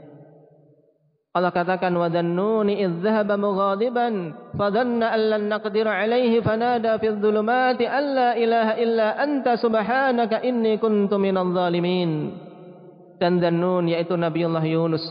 Allah 1.34 1.50
katakan 1.50 1.98
wa 1.98 2.06
dhannuni 2.13 2.78
idh 2.78 3.02
dhahaba 3.02 3.42
mughadiban 3.42 4.38
fadhanna 4.54 5.18
an 5.18 5.22
lan 5.34 5.44
naqdir 5.50 5.90
alayhi 5.90 6.46
fanada 6.46 7.02
fi 7.02 7.10
dhulumati 7.10 7.90
an 7.90 8.04
la 8.13 8.30
ilaha 8.38 8.74
illa 8.78 9.18
anta 9.18 9.58
subhanaka 9.58 10.46
inni 10.46 10.78
kuntu 10.78 11.18
minadh 11.18 11.50
dhalimin. 11.50 12.38
Dan 13.18 13.42
Dhannun 13.42 13.90
yaitu 13.90 14.13
Nabiullah 14.13 14.62
Yunus 14.62 15.02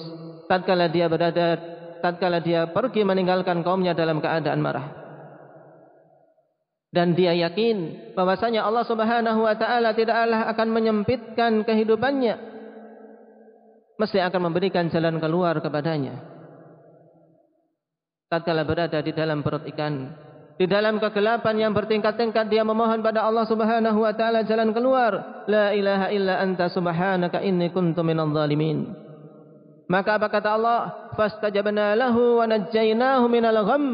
tatkala 0.46 0.86
dia 0.86 1.10
berada 1.10 1.58
tatkala 1.98 2.38
dia 2.38 2.70
pergi 2.70 3.02
meninggalkan 3.02 3.66
kaumnya 3.66 3.90
dalam 3.90 4.22
keadaan 4.22 4.62
marah. 4.62 4.86
Dan 6.92 7.18
dia 7.18 7.34
yakin 7.34 8.12
bahwasanya 8.14 8.62
Allah 8.68 8.84
Subhanahu 8.84 9.42
wa 9.42 9.56
taala 9.58 9.96
tidaklah 9.96 10.44
akan 10.54 10.68
menyempitkan 10.70 11.64
kehidupannya 11.66 12.51
mesti 13.96 14.18
akan 14.20 14.52
memberikan 14.52 14.88
jalan 14.88 15.18
keluar 15.20 15.58
kepadanya. 15.60 16.20
Tatkala 18.32 18.64
berada 18.64 19.04
di 19.04 19.12
dalam 19.12 19.44
perut 19.44 19.68
ikan, 19.68 20.08
di 20.56 20.70
dalam 20.70 21.00
kegelapan 21.00 21.68
yang 21.68 21.72
bertingkat-tingkat 21.72 22.48
dia 22.52 22.64
memohon 22.64 23.00
pada 23.00 23.24
Allah 23.24 23.48
Subhanahu 23.48 24.04
wa 24.04 24.12
taala 24.12 24.44
jalan 24.44 24.70
keluar. 24.70 25.44
La 25.48 25.72
ilaha 25.72 26.12
illa 26.12 26.40
anta 26.40 26.68
subhanaka 26.68 27.40
inni 27.40 27.72
kuntu 27.72 28.04
minadh 28.04 28.32
dhalimin. 28.32 28.92
Maka 29.88 30.16
apa 30.16 30.32
kata 30.32 30.56
Allah? 30.56 30.78
Fastajabna 31.18 31.92
lahu 31.98 32.40
wa 32.40 32.48
najjaynahu 32.48 33.24
minal 33.28 33.60
gham 33.64 33.84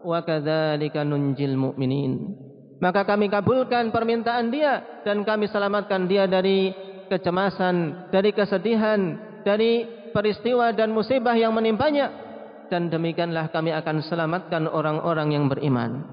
wa 0.00 0.18
kadzalika 0.24 1.04
nunjil 1.04 1.56
mu'minin. 1.60 2.38
Maka 2.80 3.04
kami 3.04 3.28
kabulkan 3.28 3.92
permintaan 3.92 4.48
dia 4.48 5.04
dan 5.04 5.20
kami 5.20 5.52
selamatkan 5.52 6.08
dia 6.08 6.24
dari 6.24 6.72
kecemasan, 7.10 8.06
dari 8.14 8.30
kesedihan, 8.30 9.18
dari 9.42 9.84
peristiwa 10.14 10.70
dan 10.70 10.94
musibah 10.94 11.34
yang 11.34 11.50
menimpanya. 11.50 12.30
Dan 12.70 12.86
demikianlah 12.86 13.50
kami 13.50 13.74
akan 13.74 14.06
selamatkan 14.06 14.70
orang-orang 14.70 15.34
yang 15.34 15.50
beriman. 15.50 16.06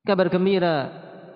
Kabar 0.00 0.32
gembira 0.32 0.88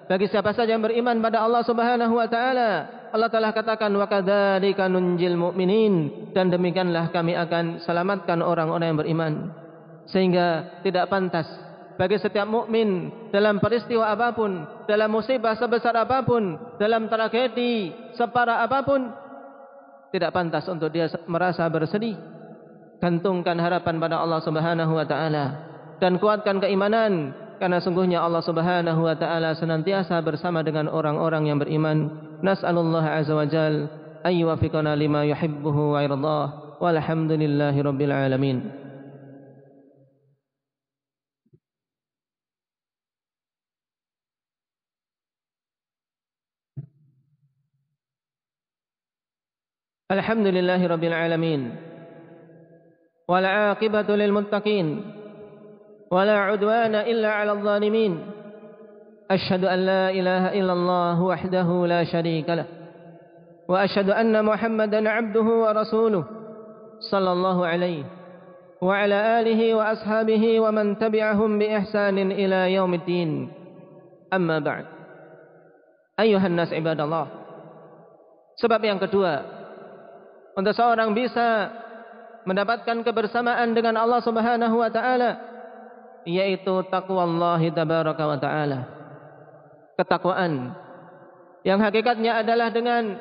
bagi 0.09 0.25
siapa 0.28 0.57
saja 0.57 0.73
yang 0.73 0.81
beriman 0.81 1.21
pada 1.21 1.45
Allah 1.45 1.61
Subhanahu 1.69 2.16
wa 2.16 2.28
taala. 2.28 2.71
Allah 3.12 3.28
telah 3.28 3.52
katakan 3.52 3.93
wa 3.93 4.09
kadzalika 4.09 4.88
nunjil 4.88 5.37
mu'minin 5.37 6.26
dan 6.33 6.49
demikianlah 6.49 7.12
kami 7.12 7.37
akan 7.37 7.85
selamatkan 7.85 8.40
orang-orang 8.40 8.90
yang 8.90 9.01
beriman. 9.01 9.33
Sehingga 10.09 10.81
tidak 10.81 11.12
pantas 11.12 11.48
bagi 11.94 12.18
setiap 12.18 12.46
mukmin 12.46 13.11
dalam 13.30 13.62
peristiwa 13.62 14.11
apapun, 14.11 14.66
dalam 14.90 15.11
musibah 15.11 15.54
sebesar 15.54 15.94
apapun, 15.94 16.59
dalam 16.78 17.07
tragedi 17.07 17.94
separah 18.18 18.66
apapun, 18.66 19.11
tidak 20.11 20.30
pantas 20.35 20.66
untuk 20.70 20.90
dia 20.90 21.11
merasa 21.26 21.66
bersedih. 21.70 22.18
Gantungkan 23.02 23.59
harapan 23.59 23.98
pada 23.98 24.22
Allah 24.22 24.40
Subhanahu 24.40 24.92
wa 24.94 25.04
taala 25.04 25.44
dan 25.98 26.16
kuatkan 26.16 26.62
keimanan 26.62 27.35
karena 27.59 27.78
sungguhnya 27.83 28.22
Allah 28.22 28.42
Subhanahu 28.42 29.07
wa 29.07 29.14
taala 29.18 29.54
senantiasa 29.54 30.18
bersama 30.22 30.62
dengan 30.66 30.90
orang-orang 30.90 31.50
yang 31.50 31.59
beriman. 31.59 32.11
Nas'alullah 32.42 33.22
azza 33.22 33.35
wa 33.35 33.46
jalla 33.46 33.90
ayyuhfiqana 34.24 34.96
lima 34.98 35.22
yuhibbuhu 35.26 35.94
wa 35.94 36.00
yardah. 36.02 36.46
Walhamdulillahirabbil 36.83 38.12
alamin. 38.14 38.84
الحمد 50.12 50.47
لله 50.47 50.87
رب 50.87 51.05
العالمين 51.05 51.77
والعاقبة 53.29 54.17
للمتقين 54.17 55.05
ولا 56.11 56.38
عدوان 56.38 56.95
إلا 56.95 57.31
على 57.33 57.53
الظالمين. 57.53 58.12
أشهد 59.31 59.64
أن 59.64 59.79
لا 59.79 60.11
إله 60.11 60.61
إلا 60.61 60.73
الله 60.73 61.23
وحده 61.23 61.87
لا 61.87 62.05
شريك 62.05 62.49
له 62.49 62.67
وأشهد 63.69 64.11
أن 64.11 64.45
محمدا 64.45 65.09
عبده 65.09 65.40
ورسوله 65.64 66.25
صلى 67.11 67.33
الله 67.33 67.67
عليه 67.67 68.05
وعلى 68.83 69.40
آله 69.40 69.75
وأصحابه 69.75 70.61
ومن 70.61 70.99
تبعهم 70.99 71.59
بإحسان 71.59 72.19
إلى 72.31 72.75
يوم 72.75 72.95
الدين. 72.95 73.53
أما 74.33 74.59
بعد 74.59 74.85
أيها 76.21 76.47
الناس 76.47 76.73
عباد 76.73 77.01
الله 77.01 77.27
sebab 78.55 78.79
yang 78.87 79.03
kedua 79.03 79.54
untuk 80.55 80.75
seorang 80.75 81.11
bisa 81.14 81.71
mendapatkan 82.47 83.03
kebersamaan 83.03 83.75
dengan 83.75 83.99
Allah 83.99 84.21
Subhanahu 84.23 84.77
wa 84.79 84.90
taala 84.90 85.31
yaitu 86.25 86.73
takwa 86.88 87.27
Allah 87.29 87.61
tabaraka 87.71 88.25
wa 88.25 88.38
taala. 88.40 88.81
Ketakwaan 89.95 90.75
yang 91.62 91.79
hakikatnya 91.79 92.43
adalah 92.43 92.69
dengan 92.75 93.19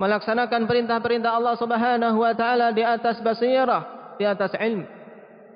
melaksanakan 0.00 0.66
perintah-perintah 0.66 1.30
Allah 1.30 1.54
Subhanahu 1.58 2.18
wa 2.18 2.34
taala 2.34 2.74
di 2.74 2.82
atas 2.82 3.20
basirah, 3.22 4.16
di 4.18 4.24
atas 4.26 4.52
ilmu 4.56 5.02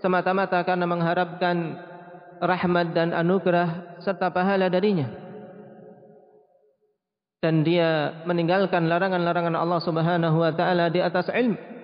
semata-mata 0.00 0.60
karena 0.62 0.84
mengharapkan 0.84 1.56
rahmat 2.40 2.92
dan 2.92 3.16
anugerah 3.16 3.98
serta 4.04 4.28
pahala 4.28 4.68
darinya 4.68 5.08
dan 7.40 7.62
dia 7.62 8.22
meninggalkan 8.24 8.88
larangan-larangan 8.88 9.54
Allah 9.54 9.80
Subhanahu 9.84 10.36
wa 10.40 10.52
taala 10.56 10.88
di 10.88 11.00
atas 11.04 11.28
ilmu 11.30 11.76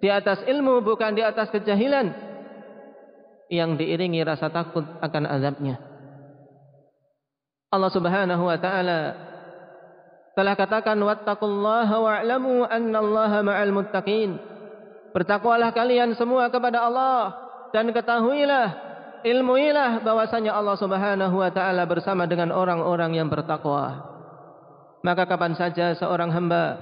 di 0.00 0.08
atas 0.08 0.40
ilmu 0.48 0.80
bukan 0.80 1.12
di 1.12 1.22
atas 1.22 1.52
kejahilan. 1.52 2.32
Yang 3.52 3.70
diiringi 3.84 4.24
rasa 4.24 4.48
takut 4.48 4.82
akan 5.04 5.24
azabnya. 5.28 5.76
Allah 7.70 7.90
Subhanahu 7.92 8.42
wa 8.48 8.58
taala 8.58 9.00
telah 10.34 10.54
katakan 10.56 10.96
wattaqullaha 10.98 11.96
wa'lamu 12.00 12.64
annallaha 12.66 13.44
ma'al 13.44 13.74
muttaqin. 13.74 14.40
Bertakwalah 15.10 15.74
kalian 15.74 16.14
semua 16.14 16.48
kepada 16.48 16.86
Allah 16.86 17.34
dan 17.74 17.90
ketahuilah 17.90 18.88
ilmuilah 19.26 20.00
bahwasanya 20.06 20.54
Allah 20.54 20.78
Subhanahu 20.78 21.36
wa 21.42 21.50
taala 21.50 21.84
bersama 21.84 22.30
dengan 22.30 22.54
orang-orang 22.54 23.18
yang 23.18 23.26
bertakwa 23.26 24.09
maka 25.00 25.24
kapan 25.24 25.56
saja 25.56 25.96
seorang 25.96 26.32
hamba 26.32 26.76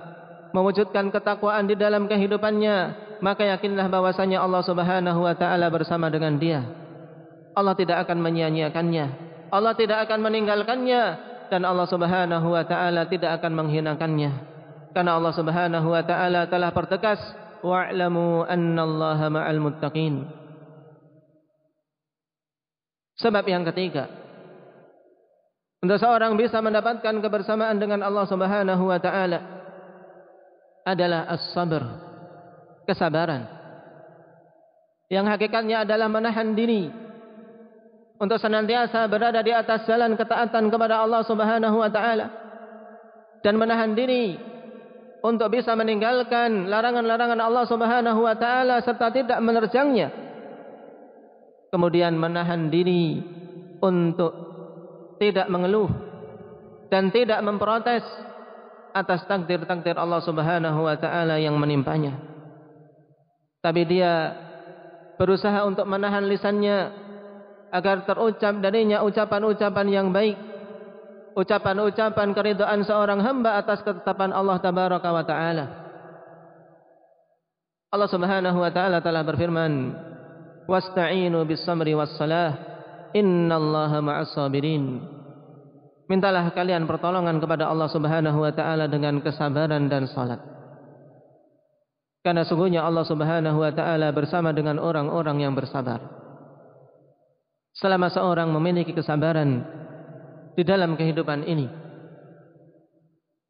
mewujudkan 0.51 1.13
ketakwaan 1.13 1.69
di 1.69 1.77
dalam 1.79 2.09
kehidupannya 2.11 3.09
maka 3.19 3.43
yakinlah 3.47 3.87
bahwasanya 3.91 4.43
Allah 4.43 4.63
Subhanahu 4.63 5.21
wa 5.27 5.35
taala 5.35 5.67
bersama 5.71 6.07
dengan 6.11 6.39
dia. 6.39 6.63
Allah 7.55 7.75
tidak 7.75 8.07
akan 8.07 8.23
menyia-nyiakannya. 8.23 9.07
Allah 9.51 9.75
tidak 9.75 10.07
akan 10.07 10.23
meninggalkannya. 10.23 11.03
Dan 11.49 11.65
Allah 11.65 11.89
Subhanahu 11.89 12.47
wa 12.55 12.63
taala 12.63 13.09
tidak 13.11 13.43
akan 13.43 13.53
menghinakannya. 13.57 14.31
Karena 14.95 15.19
Allah 15.19 15.33
Subhanahu 15.35 15.89
wa 15.91 16.03
taala 16.05 16.47
telah 16.47 16.71
pertegas 16.71 17.19
wa'lamu 17.65 18.47
annallaha 18.47 19.27
ma'al 19.33 19.59
muttaqin. 19.59 20.29
Sebab 23.19 23.43
yang 23.51 23.67
ketiga 23.67 24.07
untuk 25.79 25.99
seorang 26.03 26.35
bisa 26.35 26.59
mendapatkan 26.59 27.15
kebersamaan 27.23 27.79
dengan 27.79 28.03
Allah 28.03 28.27
Subhanahu 28.27 28.91
wa 28.91 28.99
taala 28.99 29.39
adalah 30.83 31.31
as-sabr, 31.31 31.83
kesabaran. 32.89 33.47
Yang 35.09 35.27
hakikatnya 35.39 35.87
adalah 35.87 36.11
menahan 36.11 36.53
diri 36.53 36.91
untuk 38.19 38.37
senantiasa 38.43 39.07
berada 39.07 39.39
di 39.41 39.55
atas 39.55 39.87
jalan 39.87 40.19
ketaatan 40.19 40.67
kepada 40.69 41.01
Allah 41.01 41.23
Subhanahu 41.23 41.77
wa 41.79 41.91
taala 41.93 42.27
dan 43.47 43.55
menahan 43.55 43.95
diri 43.95 44.35
untuk 45.23 45.47
bisa 45.55 45.79
meninggalkan 45.79 46.67
larangan-larangan 46.67 47.39
Allah 47.39 47.65
Subhanahu 47.71 48.21
wa 48.27 48.35
taala 48.35 48.83
serta 48.83 49.15
tidak 49.15 49.39
menerjangnya 49.39 50.11
kemudian 51.71 52.19
menahan 52.19 52.67
diri 52.67 53.23
untuk 53.79 54.48
tidak 55.19 55.47
mengeluh 55.53 55.91
dan 56.89 57.13
tidak 57.13 57.39
memprotes 57.45 58.07
atas 58.97 59.23
takdir-takdir 59.29 59.95
Allah 59.95 60.25
Subhanahu 60.25 60.89
wa 60.89 60.97
taala 60.97 61.37
yang 61.37 61.55
menimpanya. 61.61 62.17
Tapi 63.61 63.85
dia 63.85 64.33
berusaha 65.21 65.67
untuk 65.67 65.85
menahan 65.85 66.25
lisannya 66.25 66.95
agar 67.69 68.09
terucap 68.09 68.55
darinya 68.65 69.05
ucapan-ucapan 69.05 69.87
yang 69.93 70.09
baik 70.09 70.39
ucapan-ucapan 71.39 72.35
keridhaan 72.35 72.83
seorang 72.83 73.23
hamba 73.23 73.63
atas 73.63 73.87
ketetapan 73.87 74.35
Allah 74.35 74.59
tabaraka 74.59 75.09
wa 75.15 75.23
taala. 75.23 75.67
Allah 77.95 78.11
Subhanahu 78.11 78.59
wa 78.59 78.71
taala 78.75 78.99
telah 78.99 79.23
berfirman 79.23 79.73
wasta'inu 80.67 81.47
bis 81.47 81.63
samri 81.63 81.95
was 81.95 82.11
salah 82.19 82.78
innallaha 83.15 83.99
ma'as 84.01 84.33
sabirin 84.33 85.05
mintalah 86.09 86.49
kalian 86.53 86.89
pertolongan 86.89 87.39
kepada 87.39 87.69
Allah 87.69 87.89
Subhanahu 87.93 88.39
wa 88.41 88.53
taala 88.53 88.89
dengan 88.89 89.21
kesabaran 89.21 89.87
dan 89.93 90.09
salat 90.09 90.41
karena 92.25 92.45
sungguhnya 92.45 92.85
Allah 92.85 93.05
Subhanahu 93.07 93.59
wa 93.61 93.73
taala 93.73 94.13
bersama 94.13 94.53
dengan 94.53 94.81
orang-orang 94.81 95.45
yang 95.45 95.53
bersabar 95.57 96.19
selama 97.79 98.11
seorang 98.11 98.51
memiliki 98.51 98.91
kesabaran 98.91 99.63
di 100.59 100.63
dalam 100.67 100.99
kehidupan 100.99 101.47
ini. 101.47 101.71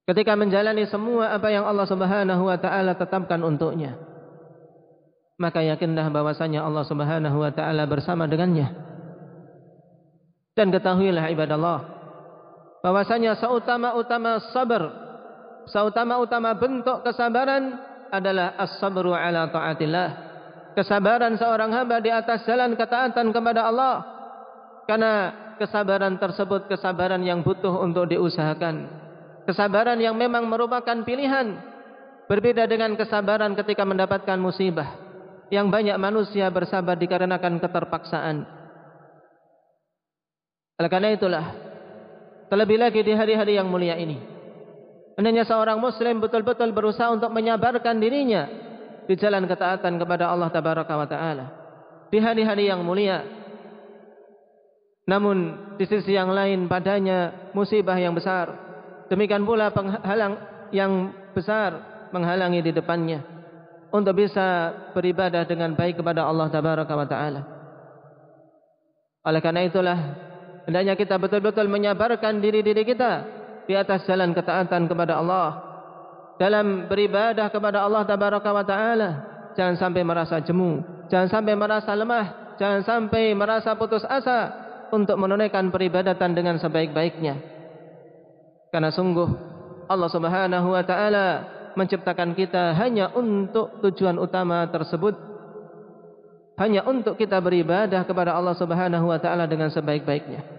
Ketika 0.08 0.36
menjalani 0.36 0.88
semua 0.88 1.36
apa 1.36 1.48
yang 1.52 1.68
Allah 1.68 1.84
Subhanahu 1.88 2.48
wa 2.48 2.56
taala 2.60 2.96
tetapkan 2.96 3.40
untuknya. 3.44 3.96
Maka 5.38 5.62
yakinlah 5.62 6.10
bahwasanya 6.10 6.64
Allah 6.64 6.84
Subhanahu 6.84 7.36
wa 7.40 7.52
taala 7.52 7.84
bersama 7.88 8.24
dengannya. 8.28 8.68
Dan 10.58 10.74
ketahuilah 10.74 11.30
ibadah 11.30 11.54
Allah 11.54 11.80
bahwasanya 12.82 13.38
seutama-utama 13.38 14.42
sabar, 14.50 14.90
seutama-utama 15.70 16.50
bentuk 16.58 17.06
kesabaran 17.06 17.78
adalah 18.10 18.58
as-sabru 18.58 19.14
ala 19.14 19.46
taatillah. 19.54 20.26
Kesabaran 20.74 21.34
seorang 21.38 21.74
hamba 21.74 21.98
di 21.98 22.10
atas 22.10 22.46
jalan 22.46 22.78
ketaatan 22.78 23.34
kepada 23.34 23.66
Allah 23.70 23.94
karena 24.86 25.12
kesabaran 25.58 26.18
tersebut 26.22 26.70
kesabaran 26.70 27.22
yang 27.22 27.42
butuh 27.42 27.78
untuk 27.82 28.06
diusahakan. 28.10 28.86
Kesabaran 29.46 29.98
yang 29.98 30.14
memang 30.14 30.46
merupakan 30.46 31.06
pilihan. 31.06 31.54
Berbeda 32.28 32.68
dengan 32.68 32.92
kesabaran 32.92 33.56
ketika 33.56 33.86
mendapatkan 33.88 34.36
musibah. 34.36 34.90
Yang 35.48 35.66
banyak 35.72 35.96
manusia 35.96 36.52
bersabar 36.52 36.94
dikarenakan 37.00 37.56
keterpaksaan. 37.56 38.57
Oleh 40.78 40.90
karena 40.90 41.10
itulah. 41.10 41.44
Terlebih 42.48 42.78
lagi 42.80 43.02
di 43.02 43.12
hari-hari 43.12 43.58
yang 43.58 43.66
mulia 43.66 43.98
ini. 43.98 44.16
Hendaknya 45.18 45.44
seorang 45.44 45.82
muslim 45.82 46.22
betul-betul 46.22 46.70
berusaha 46.70 47.10
untuk 47.10 47.34
menyabarkan 47.34 47.98
dirinya. 47.98 48.46
Di 49.10 49.18
jalan 49.18 49.50
ketaatan 49.50 49.98
kepada 49.98 50.30
Allah 50.30 50.48
Tabaraka 50.54 50.94
wa 50.94 51.08
Ta'ala. 51.10 51.46
Di 52.08 52.22
hari-hari 52.22 52.70
yang 52.70 52.86
mulia. 52.86 53.26
Namun 55.08 55.36
di 55.80 55.84
sisi 55.88 56.14
yang 56.14 56.30
lain 56.30 56.70
padanya 56.70 57.50
musibah 57.56 57.98
yang 57.98 58.14
besar. 58.14 58.52
Demikian 59.08 59.42
pula 59.42 59.72
penghalang 59.72 60.36
yang 60.70 61.10
besar 61.32 62.06
menghalangi 62.12 62.60
di 62.60 62.72
depannya 62.76 63.24
untuk 63.88 64.20
bisa 64.20 64.72
beribadah 64.92 65.48
dengan 65.48 65.72
baik 65.72 66.04
kepada 66.04 66.28
Allah 66.28 66.52
Tabaraka 66.52 66.92
wa 66.92 67.08
Taala. 67.08 67.42
Oleh 69.24 69.40
karena 69.40 69.64
itulah 69.64 69.98
hendaknya 70.68 70.94
kita 70.94 71.16
betul-betul 71.16 71.64
menyabarkan 71.72 72.44
diri-diri 72.44 72.84
kita 72.84 73.24
di 73.64 73.72
atas 73.72 74.04
jalan 74.04 74.36
ketaatan 74.36 74.84
kepada 74.84 75.16
Allah 75.16 75.48
dalam 76.36 76.86
beribadah 76.86 77.48
kepada 77.48 77.82
Allah 77.82 78.04
Tabaraka 78.04 78.50
wa 78.52 78.64
Taala. 78.64 79.10
Jangan 79.56 79.74
sampai 79.74 80.06
merasa 80.06 80.38
jemu, 80.38 81.02
jangan 81.10 81.26
sampai 81.26 81.58
merasa 81.58 81.90
lemah, 81.90 82.54
jangan 82.62 82.86
sampai 82.86 83.34
merasa 83.34 83.74
putus 83.74 84.06
asa, 84.06 84.68
untuk 84.92 85.16
menunaikan 85.20 85.68
peribadatan 85.68 86.32
dengan 86.32 86.56
sebaik-baiknya. 86.60 87.34
Karena 88.68 88.92
sungguh 88.92 89.28
Allah 89.88 90.10
Subhanahu 90.12 90.68
wa 90.72 90.84
taala 90.84 91.26
menciptakan 91.76 92.36
kita 92.36 92.76
hanya 92.76 93.12
untuk 93.16 93.80
tujuan 93.84 94.20
utama 94.20 94.64
tersebut. 94.68 95.16
Hanya 96.58 96.82
untuk 96.90 97.14
kita 97.14 97.38
beribadah 97.38 98.02
kepada 98.02 98.34
Allah 98.34 98.58
Subhanahu 98.58 99.08
wa 99.08 99.18
taala 99.22 99.46
dengan 99.46 99.70
sebaik-baiknya. 99.70 100.57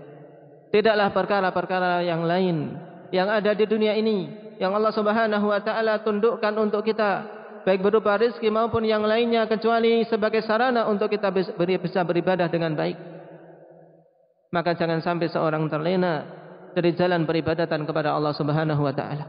Tidaklah 0.70 1.10
perkara-perkara 1.14 2.06
yang 2.06 2.24
lain 2.26 2.78
yang 3.10 3.26
ada 3.26 3.58
di 3.58 3.66
dunia 3.66 3.98
ini 3.98 4.30
yang 4.62 4.70
Allah 4.76 4.94
Subhanahu 4.94 5.50
wa 5.50 5.58
taala 5.66 6.06
tundukkan 6.06 6.54
untuk 6.62 6.86
kita 6.86 7.26
baik 7.66 7.82
berupa 7.82 8.22
rezeki 8.22 8.54
maupun 8.54 8.86
yang 8.86 9.02
lainnya 9.02 9.50
kecuali 9.50 10.06
sebagai 10.06 10.46
sarana 10.46 10.86
untuk 10.86 11.10
kita 11.10 11.34
bisa 11.34 12.06
beribadah 12.06 12.46
dengan 12.46 12.78
baik 12.78 12.98
maka 14.50 14.74
jangan 14.78 15.02
sampai 15.02 15.30
seorang 15.30 15.70
terlena 15.70 16.26
dari 16.74 16.94
jalan 16.94 17.26
peribadatan 17.26 17.86
kepada 17.86 18.14
Allah 18.14 18.34
Subhanahu 18.34 18.82
wa 18.82 18.94
taala. 18.94 19.26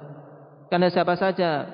Karena 0.72 0.88
siapa 0.88 1.16
saja 1.16 1.66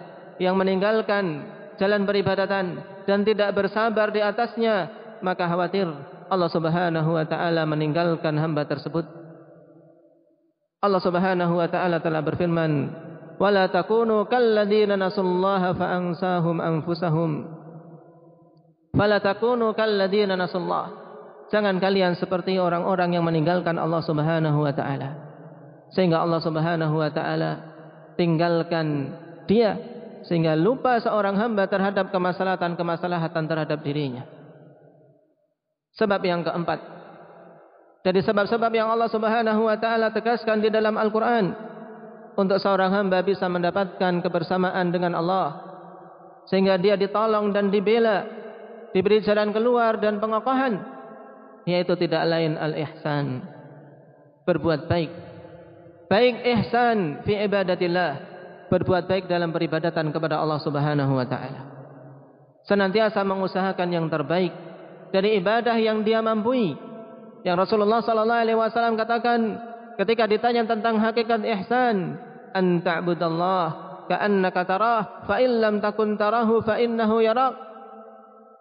yang 0.42 0.58
meninggalkan 0.58 1.46
jalan 1.78 2.02
peribadatan 2.06 2.82
dan 3.06 3.22
tidak 3.22 3.54
bersabar 3.54 4.10
di 4.10 4.20
atasnya, 4.22 4.90
maka 5.22 5.46
khawatir 5.46 5.86
Allah 6.26 6.50
Subhanahu 6.50 7.10
wa 7.14 7.24
taala 7.26 7.62
meninggalkan 7.66 8.34
hamba 8.34 8.66
tersebut. 8.66 9.25
Allah 10.82 11.00
Subhanahu 11.00 11.54
wa 11.56 11.68
taala 11.70 11.98
telah 12.04 12.20
berfirman, 12.20 12.72
"Wala 13.40 13.68
takunu 13.72 14.28
kalladzina 14.28 14.96
nasullaha 14.96 15.72
fa 15.72 15.86
ansahum 15.96 16.60
anfusahum." 16.60 17.30
Fala 18.96 19.20
takunu 19.20 19.76
kalladzina 19.76 20.40
nasullaha 20.40 21.06
jangan 21.50 21.78
kalian 21.78 22.18
seperti 22.18 22.58
orang-orang 22.58 23.14
yang 23.14 23.24
meninggalkan 23.26 23.78
Allah 23.78 24.02
Subhanahu 24.02 24.58
wa 24.62 24.72
taala. 24.74 25.10
Sehingga 25.94 26.22
Allah 26.22 26.40
Subhanahu 26.42 26.94
wa 26.98 27.10
taala 27.10 27.50
tinggalkan 28.18 29.14
dia 29.46 29.78
sehingga 30.26 30.58
lupa 30.58 30.98
seorang 30.98 31.38
hamba 31.38 31.70
terhadap 31.70 32.10
kemaslahatan-kemaslahatan 32.10 33.44
terhadap 33.46 33.78
dirinya. 33.86 34.26
Sebab 35.96 36.20
yang 36.26 36.42
keempat 36.42 36.82
dari 38.06 38.22
sebab-sebab 38.22 38.70
yang 38.70 38.86
Allah 38.86 39.10
Subhanahu 39.10 39.66
wa 39.66 39.74
taala 39.82 40.14
tegaskan 40.14 40.62
di 40.62 40.70
dalam 40.70 40.94
Al-Qur'an 40.94 41.50
untuk 42.38 42.62
seorang 42.62 42.94
hamba 42.94 43.18
bisa 43.26 43.50
mendapatkan 43.50 44.22
kebersamaan 44.22 44.94
dengan 44.94 45.18
Allah 45.18 45.48
sehingga 46.46 46.78
dia 46.78 46.94
ditolong 46.94 47.50
dan 47.50 47.66
dibela 47.66 48.22
diberi 48.94 49.18
jalan 49.26 49.50
keluar 49.50 49.98
dan 49.98 50.22
pengokohan 50.22 50.78
yaitu 51.66 51.98
tidak 51.98 52.22
lain 52.30 52.54
al-ihsan 52.54 53.42
berbuat 54.46 54.86
baik. 54.86 55.10
Baik 56.06 56.46
ihsan 56.46 57.26
fi 57.26 57.42
ibadatillah 57.42 58.10
berbuat 58.70 59.10
baik 59.10 59.26
dalam 59.26 59.50
peribadatan 59.50 60.14
kepada 60.14 60.38
Allah 60.38 60.62
Subhanahu 60.62 61.10
wa 61.10 61.26
taala. 61.26 61.60
Senantiasa 62.70 63.18
mengusahakan 63.26 63.90
yang 63.90 64.06
terbaik 64.06 64.54
dari 65.10 65.42
ibadah 65.42 65.74
yang 65.74 66.06
dia 66.06 66.22
mampu 66.22 66.85
yang 67.42 67.56
Rasulullah 67.58 68.00
sallallahu 68.00 68.42
alaihi 68.46 68.58
wasallam 68.58 68.94
katakan 68.94 69.60
ketika 70.00 70.24
ditanya 70.30 70.64
tentang 70.64 71.00
hakikat 71.02 71.42
ihsan 71.60 72.16
an 72.54 72.80
ta'budallah 72.80 73.66
ka'annaka 74.08 74.62
tarah 74.64 75.00
fa 75.26 75.42
illam 75.42 75.82
takun 75.82 76.14
tarahu 76.16 76.62
fa 76.62 76.78
innahu 76.78 77.20
yarak 77.20 77.52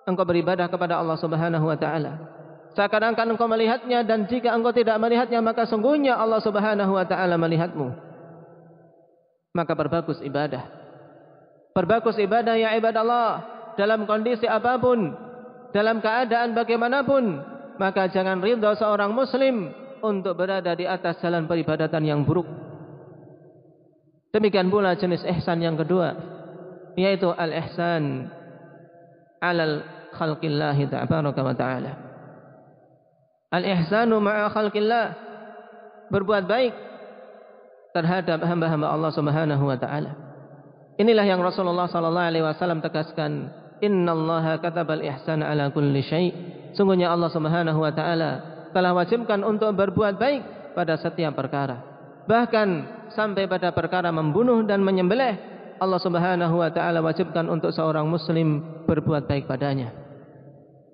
engkau 0.10 0.26
beribadah 0.26 0.68
kepada 0.68 1.00
Allah 1.00 1.18
Subhanahu 1.18 1.66
wa 1.66 1.78
taala 1.78 2.36
Seakan-akan 2.76 3.40
engkau 3.40 3.48
melihatnya 3.48 4.04
dan 4.04 4.28
jika 4.28 4.52
engkau 4.52 4.76
tidak 4.76 5.00
melihatnya 5.00 5.40
maka 5.40 5.64
sungguhnya 5.64 6.20
Allah 6.20 6.44
Subhanahu 6.44 6.92
wa 6.92 7.08
taala 7.08 7.40
melihatmu. 7.40 7.88
Maka 9.56 9.72
berbagus 9.72 10.20
ibadah. 10.20 10.68
Berbagus 11.72 12.20
ibadah 12.20 12.60
ya 12.60 12.76
ibadah 12.76 13.00
Allah 13.00 13.32
dalam 13.80 14.04
kondisi 14.04 14.44
apapun, 14.44 15.16
dalam 15.72 16.04
keadaan 16.04 16.52
bagaimanapun, 16.52 17.40
maka 17.78 18.08
jangan 18.12 18.40
ridha 18.40 18.76
seorang 18.76 19.12
muslim 19.12 19.72
untuk 20.04 20.38
berada 20.38 20.76
di 20.76 20.86
atas 20.86 21.20
jalan 21.20 21.50
peribadatan 21.50 22.04
yang 22.06 22.22
buruk. 22.24 22.46
Demikian 24.36 24.68
pula 24.68 25.00
jenis 25.00 25.24
ihsan 25.24 25.64
yang 25.64 25.80
kedua 25.80 26.12
yaitu 26.96 27.32
al-ihsan 27.32 28.32
alal 29.40 29.84
khalqillah 30.16 30.76
ta'ala. 31.56 31.92
Al-ihsanu 33.52 34.20
ma'a 34.20 34.52
khalqillah. 34.52 35.06
Berbuat 36.06 36.46
baik 36.46 36.74
terhadap 37.98 38.44
hamba-hamba 38.46 38.94
Allah 38.94 39.10
Subhanahu 39.10 39.64
wa 39.66 39.74
taala. 39.80 40.12
Inilah 41.02 41.26
yang 41.26 41.42
Rasulullah 41.42 41.90
sallallahu 41.90 42.30
alaihi 42.30 42.46
wasallam 42.46 42.80
tegaskan, 42.80 43.50
"Innallaha 43.82 44.62
katabal 44.62 45.02
ihsana 45.02 45.50
ala 45.50 45.74
kulli 45.74 46.06
syai'." 46.06 46.55
Sungguhnya 46.76 47.10
Allah 47.10 47.32
Subhanahu 47.32 47.80
wa 47.80 47.92
taala 47.96 48.32
telah 48.76 48.92
wajibkan 48.92 49.42
untuk 49.48 49.72
berbuat 49.72 50.20
baik 50.20 50.42
pada 50.76 51.00
setiap 51.00 51.32
perkara. 51.40 51.80
Bahkan 52.28 52.68
sampai 53.16 53.48
pada 53.48 53.72
perkara 53.72 54.12
membunuh 54.12 54.60
dan 54.68 54.84
menyembelih, 54.84 55.40
Allah 55.80 56.00
Subhanahu 56.04 56.60
wa 56.60 56.70
taala 56.72 57.00
wajibkan 57.00 57.48
untuk 57.48 57.72
seorang 57.72 58.04
muslim 58.08 58.84
berbuat 58.84 59.28
baik 59.28 59.48
padanya. 59.48 59.96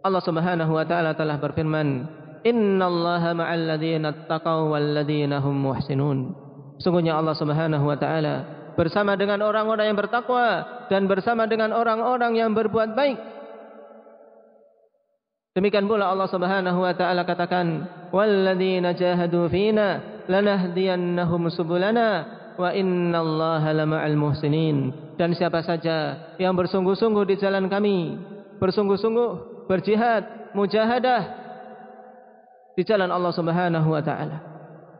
Allah 0.01 0.21
Subhanahu 0.21 0.73
wa 0.73 0.85
taala 0.85 1.17
telah 1.17 1.37
berfirman, 1.41 2.05
"Innallaha 2.45 3.37
ma'al 3.37 3.77
ladzina 3.77 4.13
taqaw 4.29 4.73
wal 4.73 5.01
ladzina 5.01 5.41
hum 5.41 5.57
muhsinun." 5.61 6.33
Sungguhnya 6.81 7.17
Allah 7.17 7.37
Subhanahu 7.37 7.85
wa 7.85 7.97
taala 7.97 8.35
bersama 8.73 9.13
dengan 9.13 9.45
orang-orang 9.45 9.93
yang 9.93 9.97
bertakwa 9.97 10.65
dan 10.89 11.05
bersama 11.05 11.45
dengan 11.45 11.69
orang-orang 11.73 12.37
yang 12.37 12.51
berbuat 12.57 12.97
baik. 12.97 13.17
Demikian 15.51 15.83
pula 15.83 16.07
Allah 16.07 16.31
Subhanahu 16.31 16.79
wa 16.79 16.95
taala 16.95 17.27
katakan, 17.27 17.83
"Wal 18.15 18.47
ladzina 18.47 18.95
jahadu 18.95 19.51
fina 19.51 19.99
lanahdiyannahum 20.31 21.51
subulana 21.51 22.09
wa 22.55 22.71
innallaha 22.71 23.75
lama'al 23.75 24.15
muhsinin." 24.15 24.95
Dan 25.19 25.35
siapa 25.35 25.59
saja 25.59 26.31
yang 26.39 26.55
bersungguh-sungguh 26.55 27.27
di 27.27 27.35
jalan 27.35 27.67
kami, 27.67 28.15
bersungguh-sungguh 28.63 29.67
berjihad, 29.67 30.55
mujahadah 30.55 31.21
di 32.79 32.87
jalan 32.87 33.11
Allah 33.11 33.35
Subhanahu 33.35 33.91
wa 33.91 33.99
taala. 33.99 34.37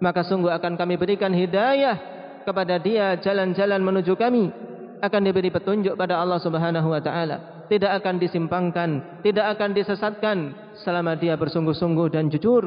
Maka 0.03 0.27
sungguh 0.27 0.51
akan 0.51 0.75
kami 0.75 0.99
berikan 0.99 1.31
hidayah 1.31 1.95
kepada 2.43 2.75
dia 2.75 3.15
jalan-jalan 3.23 3.79
menuju 3.79 4.19
kami 4.19 4.51
akan 4.99 5.21
diberi 5.23 5.47
petunjuk 5.47 5.95
pada 5.95 6.19
Allah 6.19 6.43
Subhanahu 6.43 6.91
wa 6.91 6.99
taala. 6.99 7.60
Tidak 7.71 7.87
akan 7.87 8.19
disimpangkan, 8.19 9.23
tidak 9.23 9.55
akan 9.55 9.71
disesatkan 9.71 10.37
selama 10.83 11.15
dia 11.15 11.39
bersungguh-sungguh 11.39 12.11
dan 12.11 12.27
jujur 12.27 12.63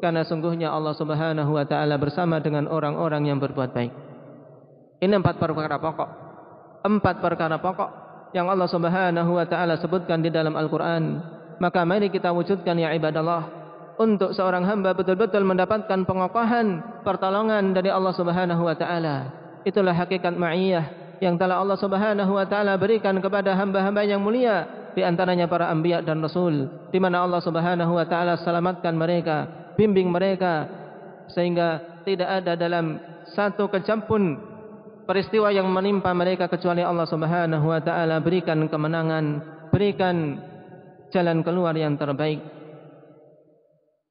karena 0.00 0.24
sungguhnya 0.24 0.72
Allah 0.72 0.96
Subhanahu 0.96 1.52
wa 1.52 1.68
taala 1.68 2.00
bersama 2.00 2.40
dengan 2.40 2.64
orang-orang 2.64 3.28
yang 3.28 3.36
berbuat 3.36 3.76
baik. 3.76 3.92
Ini 5.04 5.12
empat 5.12 5.36
perkara 5.36 5.76
pokok. 5.76 6.10
Empat 6.88 7.20
perkara 7.20 7.60
pokok 7.60 7.90
yang 8.32 8.48
Allah 8.48 8.68
Subhanahu 8.68 9.36
wa 9.36 9.44
taala 9.44 9.76
sebutkan 9.80 10.24
di 10.24 10.32
dalam 10.32 10.56
Al-Qur'an 10.56 11.36
maka 11.56 11.84
mari 11.88 12.12
kita 12.12 12.32
wujudkan 12.36 12.76
ya 12.76 12.92
ibadallah 12.92 13.48
untuk 13.96 14.36
seorang 14.36 14.68
hamba 14.68 14.92
betul-betul 14.92 15.40
mendapatkan 15.40 16.04
pengokohan 16.04 17.00
pertolongan 17.00 17.72
dari 17.72 17.88
Allah 17.88 18.12
Subhanahu 18.12 18.60
wa 18.66 18.76
taala 18.76 19.32
itulah 19.64 19.96
hakikat 19.96 20.36
ma'iyah 20.36 21.05
yang 21.22 21.40
telah 21.40 21.62
Allah 21.62 21.78
Subhanahu 21.80 22.32
wa 22.36 22.44
taala 22.44 22.76
berikan 22.76 23.16
kepada 23.20 23.56
hamba-hamba 23.56 24.04
yang 24.04 24.20
mulia 24.20 24.90
di 24.92 25.04
antaranya 25.04 25.48
para 25.48 25.68
anbiya 25.68 26.00
dan 26.04 26.20
rasul 26.20 26.68
di 26.92 26.98
mana 27.00 27.24
Allah 27.24 27.40
Subhanahu 27.40 27.92
wa 27.96 28.06
taala 28.08 28.40
selamatkan 28.40 28.92
mereka 28.96 29.36
bimbing 29.76 30.08
mereka 30.08 30.68
sehingga 31.32 32.00
tidak 32.04 32.42
ada 32.42 32.52
dalam 32.54 33.00
satu 33.32 33.68
kejam 33.68 34.04
pun 34.06 34.38
peristiwa 35.04 35.52
yang 35.52 35.68
menimpa 35.68 36.12
mereka 36.16 36.48
kecuali 36.48 36.80
Allah 36.80 37.04
Subhanahu 37.08 37.66
wa 37.68 37.80
taala 37.80 38.20
berikan 38.20 38.68
kemenangan 38.68 39.24
berikan 39.72 40.40
jalan 41.12 41.40
keluar 41.44 41.72
yang 41.76 41.94
terbaik 41.96 42.56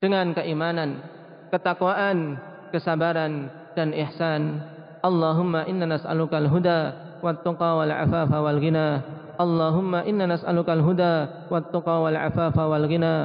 dengan 0.06 0.38
keimanan, 0.38 1.02
ketakwaan, 1.50 2.38
kesabaran 2.70 3.50
dan 3.74 3.90
ihsan. 4.06 4.62
اللهم 5.06 5.56
إنا 5.56 5.86
نسألك 5.86 6.34
الهدى 6.34 6.82
والتقى 7.24 7.72
والعفاف 7.78 8.32
والغنى. 8.34 8.90
اللهم 9.36 9.94
إنا 9.96 10.26
نسألك 10.26 10.70
الهدى 10.70 11.16
والتقى 11.52 11.96
والعفاف 12.02 12.58
والغنى. 12.58 13.18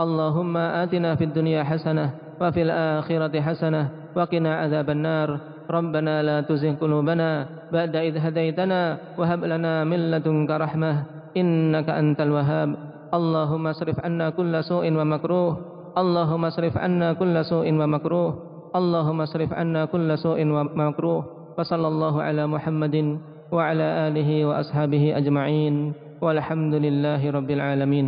اللهم 0.00 0.56
آتنا 0.56 1.10
في 1.16 1.24
الدنيا 1.24 1.62
حسنة 1.64 2.06
وفي 2.40 2.60
الآخرة 2.62 3.34
حسنة 3.40 3.82
وقنا 4.16 4.52
عذاب 4.56 4.88
النار. 4.90 5.28
ربنا 5.70 6.14
لا 6.22 6.40
تزغ 6.40 6.80
قلوبنا 6.80 7.46
بعد 7.72 7.94
إذ 7.96 8.14
هديتنا 8.16 8.80
وهب 9.18 9.40
لنا 9.44 9.84
من 9.84 10.00
لدنك 10.10 10.50
رحمة 10.50 10.92
إنك 11.36 11.88
أنت 11.88 12.20
الوهاب. 12.20 12.70
اللهم 13.14 13.64
اصرف 13.66 13.96
عنا 14.04 14.30
كل 14.30 14.54
سوء 14.64 14.86
ومكروه. 14.88 15.52
اللهم 15.98 16.42
اصرف 16.44 16.74
عنا 16.78 17.12
كل 17.12 17.44
سوء 17.44 17.66
ومكروه. 17.66 18.55
اللهم 18.75 19.19
اصرف 19.21 19.51
عنا 19.53 19.85
كل 19.91 20.07
سوء 20.17 20.39
ومكروه 20.39 21.21
وصلى 21.59 21.87
الله 21.87 22.15
على 22.23 22.43
محمد 22.47 22.95
وعلى 23.51 23.87
آله 24.07 24.29
وأصحابه 24.45 25.03
أجمعين 25.19 25.75
والحمد 26.23 26.73
لله 26.79 27.21
رب 27.31 27.49
العالمين 27.51 28.07